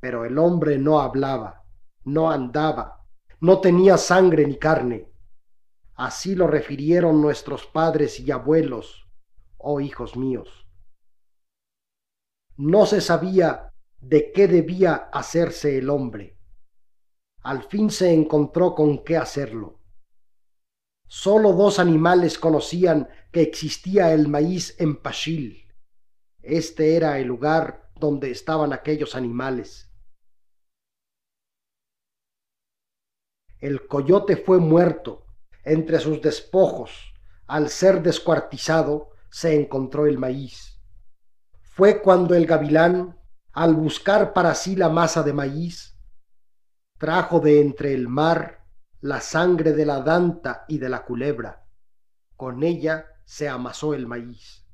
pero 0.02 0.26
el 0.26 0.40
hombre 0.40 0.80
no 0.80 1.00
hablaba, 1.00 1.64
no 2.06 2.32
andaba, 2.32 3.01
no 3.42 3.60
tenía 3.60 3.98
sangre 3.98 4.46
ni 4.46 4.58
carne. 4.58 5.12
Así 5.96 6.36
lo 6.36 6.48
refirieron 6.48 7.22
nuestros 7.22 7.66
padres 7.66 8.20
y 8.20 8.32
abuelos, 8.32 9.08
oh 9.58 9.82
hijos 9.82 10.16
míos. 10.16 10.68
No 12.56 12.86
se 12.86 13.02
sabía 13.02 13.74
de 14.00 14.32
qué 14.32 14.48
debía 14.48 14.94
hacerse 15.12 15.78
el 15.78 15.90
hombre. 15.90 16.38
Al 17.42 17.64
fin 17.64 17.90
se 17.90 18.14
encontró 18.14 18.76
con 18.76 19.04
qué 19.04 19.18
hacerlo. 19.18 19.80
Solo 21.08 21.54
dos 21.54 21.80
animales 21.80 22.38
conocían 22.38 23.10
que 23.32 23.42
existía 23.42 24.14
el 24.14 24.28
maíz 24.28 24.80
en 24.80 24.96
Pashil. 24.96 25.68
Este 26.44 26.96
era 26.96 27.20
el 27.20 27.28
lugar 27.28 27.92
donde 27.96 28.30
estaban 28.30 28.72
aquellos 28.72 29.16
animales. 29.16 29.91
El 33.62 33.88
coyote 33.88 34.36
fue 34.38 34.58
muerto. 34.58 35.28
Entre 35.64 36.00
sus 36.00 36.20
despojos, 36.20 37.14
al 37.46 37.70
ser 37.70 38.02
descuartizado, 38.02 39.12
se 39.30 39.56
encontró 39.56 40.08
el 40.08 40.18
maíz. 40.18 40.82
Fue 41.62 42.02
cuando 42.02 42.34
el 42.34 42.48
gavilán, 42.48 43.20
al 43.54 43.76
buscar 43.76 44.34
para 44.34 44.56
sí 44.56 44.76
la 44.76 44.90
masa 44.90 45.22
de 45.22 45.34
maíz, 45.34 45.96
trajo 46.98 47.40
de 47.40 47.62
entre 47.62 47.94
el 47.94 48.08
mar 48.08 48.66
la 49.00 49.22
sangre 49.22 49.74
de 49.74 49.86
la 49.86 50.02
danta 50.02 50.66
y 50.68 50.80
de 50.80 50.90
la 50.90 51.06
culebra. 51.06 51.68
Con 52.36 52.64
ella 52.64 53.06
se 53.26 53.48
amasó 53.48 53.94
el 53.94 54.08
maíz. 54.08 54.66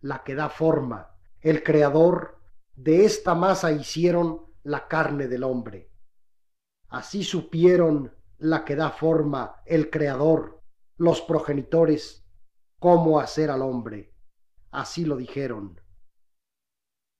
La 0.00 0.24
que 0.24 0.34
da 0.34 0.48
forma, 0.48 1.14
el 1.40 1.62
creador, 1.62 2.40
de 2.74 3.04
esta 3.04 3.34
masa 3.34 3.72
hicieron 3.72 4.46
la 4.62 4.88
carne 4.88 5.28
del 5.28 5.44
hombre 5.44 5.88
Así 6.88 7.22
supieron 7.22 8.14
la 8.38 8.64
que 8.64 8.76
da 8.76 8.90
forma, 8.90 9.62
el 9.66 9.90
Creador, 9.90 10.62
los 10.96 11.20
progenitores, 11.20 12.24
cómo 12.78 13.20
hacer 13.20 13.50
al 13.50 13.62
hombre. 13.62 14.14
Así 14.70 15.04
lo 15.04 15.16
dijeron. 15.16 15.80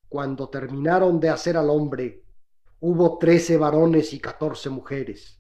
Cuando 0.09 0.49
terminaron 0.49 1.21
de 1.21 1.29
hacer 1.29 1.57
al 1.57 1.69
hombre, 1.69 2.25
hubo 2.81 3.19
trece 3.19 3.57
varones 3.57 4.13
y 4.13 4.21
catorce 4.21 4.71
mujeres. 4.71 5.39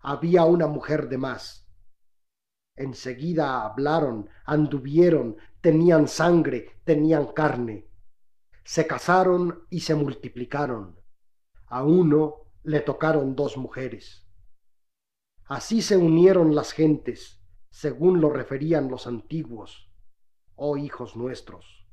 Había 0.00 0.44
una 0.44 0.66
mujer 0.66 1.08
de 1.08 1.18
más. 1.18 1.66
Enseguida 2.76 3.62
hablaron, 3.64 4.30
anduvieron, 4.46 5.36
tenían 5.60 6.08
sangre, 6.08 6.80
tenían 6.84 7.26
carne. 7.32 7.90
Se 8.64 8.86
casaron 8.86 9.66
y 9.68 9.80
se 9.80 9.94
multiplicaron. 9.94 10.98
A 11.66 11.84
uno 11.84 12.49
le 12.62 12.80
tocaron 12.80 13.34
dos 13.34 13.56
mujeres. 13.56 14.26
Así 15.46 15.82
se 15.82 15.96
unieron 15.96 16.54
las 16.54 16.72
gentes, 16.72 17.40
según 17.70 18.20
lo 18.20 18.30
referían 18.30 18.88
los 18.88 19.06
antiguos, 19.06 19.90
oh 20.56 20.76
hijos 20.76 21.16
nuestros. 21.16 21.86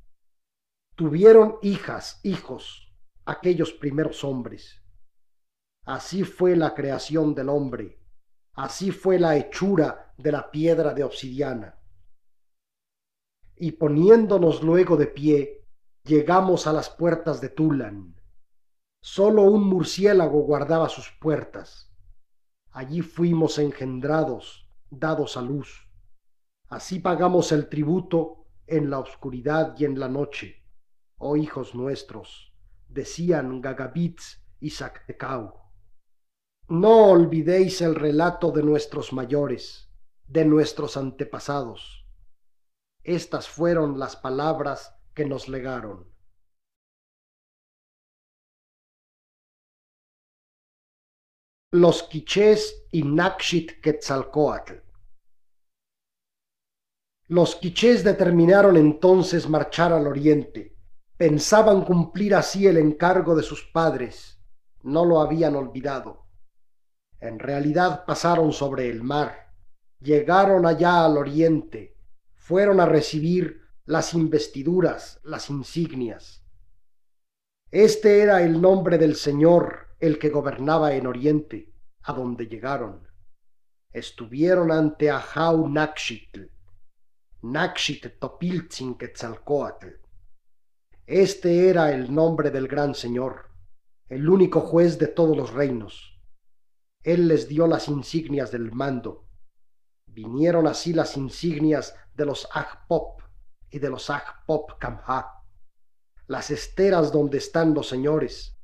Tuvieron 0.96 1.58
hijas, 1.62 2.20
hijos, 2.24 2.94
aquellos 3.26 3.72
primeros 3.72 4.24
hombres. 4.24 4.82
Así 5.86 6.24
fue 6.24 6.56
la 6.56 6.74
creación 6.74 7.34
del 7.34 7.50
hombre, 7.50 8.00
así 8.54 8.92
fue 8.92 9.20
la 9.20 9.38
hechura 9.38 10.14
de 10.18 10.32
la 10.32 10.52
piedra 10.52 10.94
de 10.94 11.04
obsidiana. 11.04 11.80
Y 13.56 13.72
poniéndonos 13.72 14.62
luego 14.62 14.98
de 14.98 15.08
pie, 15.08 15.66
llegamos 16.04 16.68
a 16.68 16.74
las 16.74 16.90
puertas 16.90 17.42
de 17.42 17.50
Tulan 17.50 18.17
Solo 19.10 19.44
un 19.44 19.64
murciélago 19.64 20.42
guardaba 20.42 20.90
sus 20.90 21.12
puertas. 21.22 21.90
Allí 22.72 23.02
fuimos 23.02 23.58
engendrados, 23.58 24.70
dados 24.90 25.38
a 25.38 25.42
luz. 25.42 25.88
Así 26.68 27.00
pagamos 27.00 27.54
el 27.54 27.70
tributo 27.70 28.50
en 28.68 28.90
la 28.90 29.00
oscuridad 29.00 29.76
y 29.80 29.86
en 29.86 29.98
la 29.98 30.10
noche. 30.10 30.62
Oh 31.16 31.38
hijos 31.38 31.74
nuestros, 31.74 32.54
decían 32.90 33.62
Gagabitz 33.62 34.44
y 34.60 34.72
Zactecau. 34.72 35.54
No 36.68 37.06
olvidéis 37.06 37.80
el 37.82 37.96
relato 37.96 38.52
de 38.52 38.62
nuestros 38.62 39.14
mayores, 39.14 39.90
de 40.28 40.44
nuestros 40.44 40.98
antepasados. 40.98 42.06
Estas 43.04 43.48
fueron 43.48 44.00
las 44.00 44.18
palabras 44.18 45.00
que 45.14 45.26
nos 45.26 45.48
legaron. 45.48 46.17
Los 51.72 52.04
quichés 52.04 52.88
y 52.92 53.04
Nakshit 53.04 53.82
Quetzalcoatl. 53.82 54.76
Los 57.28 57.58
quichés 57.58 58.06
determinaron 58.06 58.78
entonces 58.78 59.50
marchar 59.50 59.92
al 59.92 60.08
oriente. 60.08 60.78
Pensaban 61.18 61.84
cumplir 61.84 62.36
así 62.36 62.68
el 62.68 62.78
encargo 62.78 63.36
de 63.36 63.44
sus 63.44 63.64
padres. 63.66 64.40
No 64.84 65.04
lo 65.04 65.20
habían 65.20 65.58
olvidado. 65.58 66.28
En 67.20 67.38
realidad 67.38 68.06
pasaron 68.06 68.54
sobre 68.54 68.90
el 68.90 69.04
mar. 69.04 69.54
Llegaron 70.00 70.66
allá 70.66 71.04
al 71.04 71.18
oriente. 71.18 71.96
fueron 72.34 72.80
a 72.80 72.86
recibir 72.86 73.60
las 73.84 74.14
investiduras, 74.14 75.20
las 75.24 75.50
insignias. 75.50 76.46
Este 77.72 78.22
era 78.22 78.42
el 78.42 78.62
nombre 78.62 78.98
del 78.98 79.18
Señor, 79.18 79.87
el 80.00 80.20
que 80.20 80.30
gobernaba 80.30 80.94
en 80.94 81.08
Oriente, 81.08 81.74
a 82.04 82.14
donde 82.14 82.48
llegaron. 82.48 83.08
Estuvieron 83.92 84.72
ante 84.72 85.10
Ahau 85.10 85.68
Nakshitl, 85.68 86.52
Nakshit 87.42 88.20
Topiltzin 88.20 88.96
Quetzalcoatl. 88.96 89.88
Este 91.06 91.70
era 91.70 91.92
el 91.92 92.14
nombre 92.14 92.52
del 92.52 92.68
gran 92.68 92.94
Señor, 92.94 93.50
el 94.10 94.30
único 94.30 94.62
juez 94.62 95.00
de 95.00 95.08
todos 95.08 95.36
los 95.36 95.54
reinos. 95.54 96.20
Él 97.04 97.28
les 97.28 97.48
dio 97.48 97.68
las 97.68 97.88
insignias 97.88 98.52
del 98.52 98.72
mando. 98.72 99.30
Vinieron 100.06 100.68
así 100.68 100.94
las 100.94 101.16
insignias 101.16 101.96
de 102.14 102.26
los 102.26 102.48
Agpop 102.52 103.22
y 103.70 103.80
de 103.80 103.90
los 103.90 104.10
Agpop 104.10 104.78
Kamha, 104.80 105.44
las 106.28 106.52
esteras 106.52 107.12
donde 107.12 107.38
están 107.38 107.74
los 107.74 107.88
señores. 107.88 108.57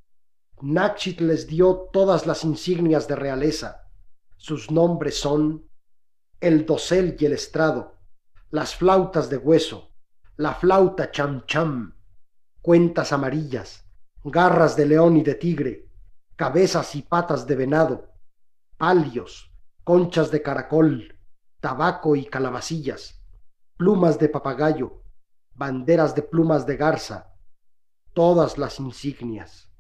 Nakshit 0.65 1.19
les 1.19 1.45
dio 1.45 1.89
todas 1.91 2.25
las 2.25 2.45
insignias 2.45 3.05
de 3.09 3.17
realeza. 3.17 3.89
Sus 4.37 4.71
nombres 4.71 5.19
son 5.19 5.69
el 6.39 6.65
dosel 6.65 7.17
y 7.19 7.25
el 7.25 7.33
estrado, 7.33 7.97
las 8.49 8.73
flautas 8.73 9.29
de 9.29 9.35
hueso, 9.35 9.91
la 10.37 10.53
flauta 10.53 11.11
cham 11.11 11.45
cham, 11.47 11.97
cuentas 12.61 13.11
amarillas, 13.11 13.83
garras 14.23 14.77
de 14.77 14.85
león 14.85 15.17
y 15.17 15.21
de 15.21 15.35
tigre, 15.35 15.91
cabezas 16.37 16.95
y 16.95 17.01
patas 17.01 17.45
de 17.45 17.57
venado, 17.57 18.13
palios, 18.77 19.51
conchas 19.83 20.31
de 20.31 20.41
caracol, 20.41 21.19
tabaco 21.59 22.15
y 22.15 22.23
calabacillas, 22.23 23.21
plumas 23.75 24.17
de 24.17 24.29
papagayo, 24.29 25.03
banderas 25.55 26.15
de 26.15 26.21
plumas 26.21 26.65
de 26.65 26.77
garza, 26.77 27.35
todas 28.13 28.57
las 28.57 28.79
insignias. 28.79 29.72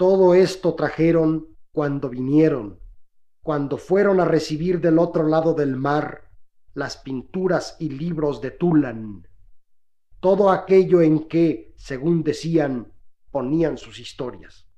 Todo 0.00 0.34
esto 0.34 0.74
trajeron 0.74 1.58
cuando 1.72 2.08
vinieron, 2.08 2.80
cuando 3.42 3.76
fueron 3.76 4.18
a 4.18 4.24
recibir 4.24 4.80
del 4.80 4.98
otro 4.98 5.28
lado 5.28 5.52
del 5.52 5.76
mar 5.76 6.30
las 6.72 6.96
pinturas 6.96 7.76
y 7.78 7.90
libros 7.90 8.40
de 8.40 8.50
Tulan 8.50 9.26
todo 10.20 10.50
aquello 10.50 11.00
en 11.00 11.26
que, 11.28 11.74
según 11.76 12.22
decían, 12.22 12.92
ponían 13.30 13.78
sus 13.78 13.98
historias. 13.98 14.69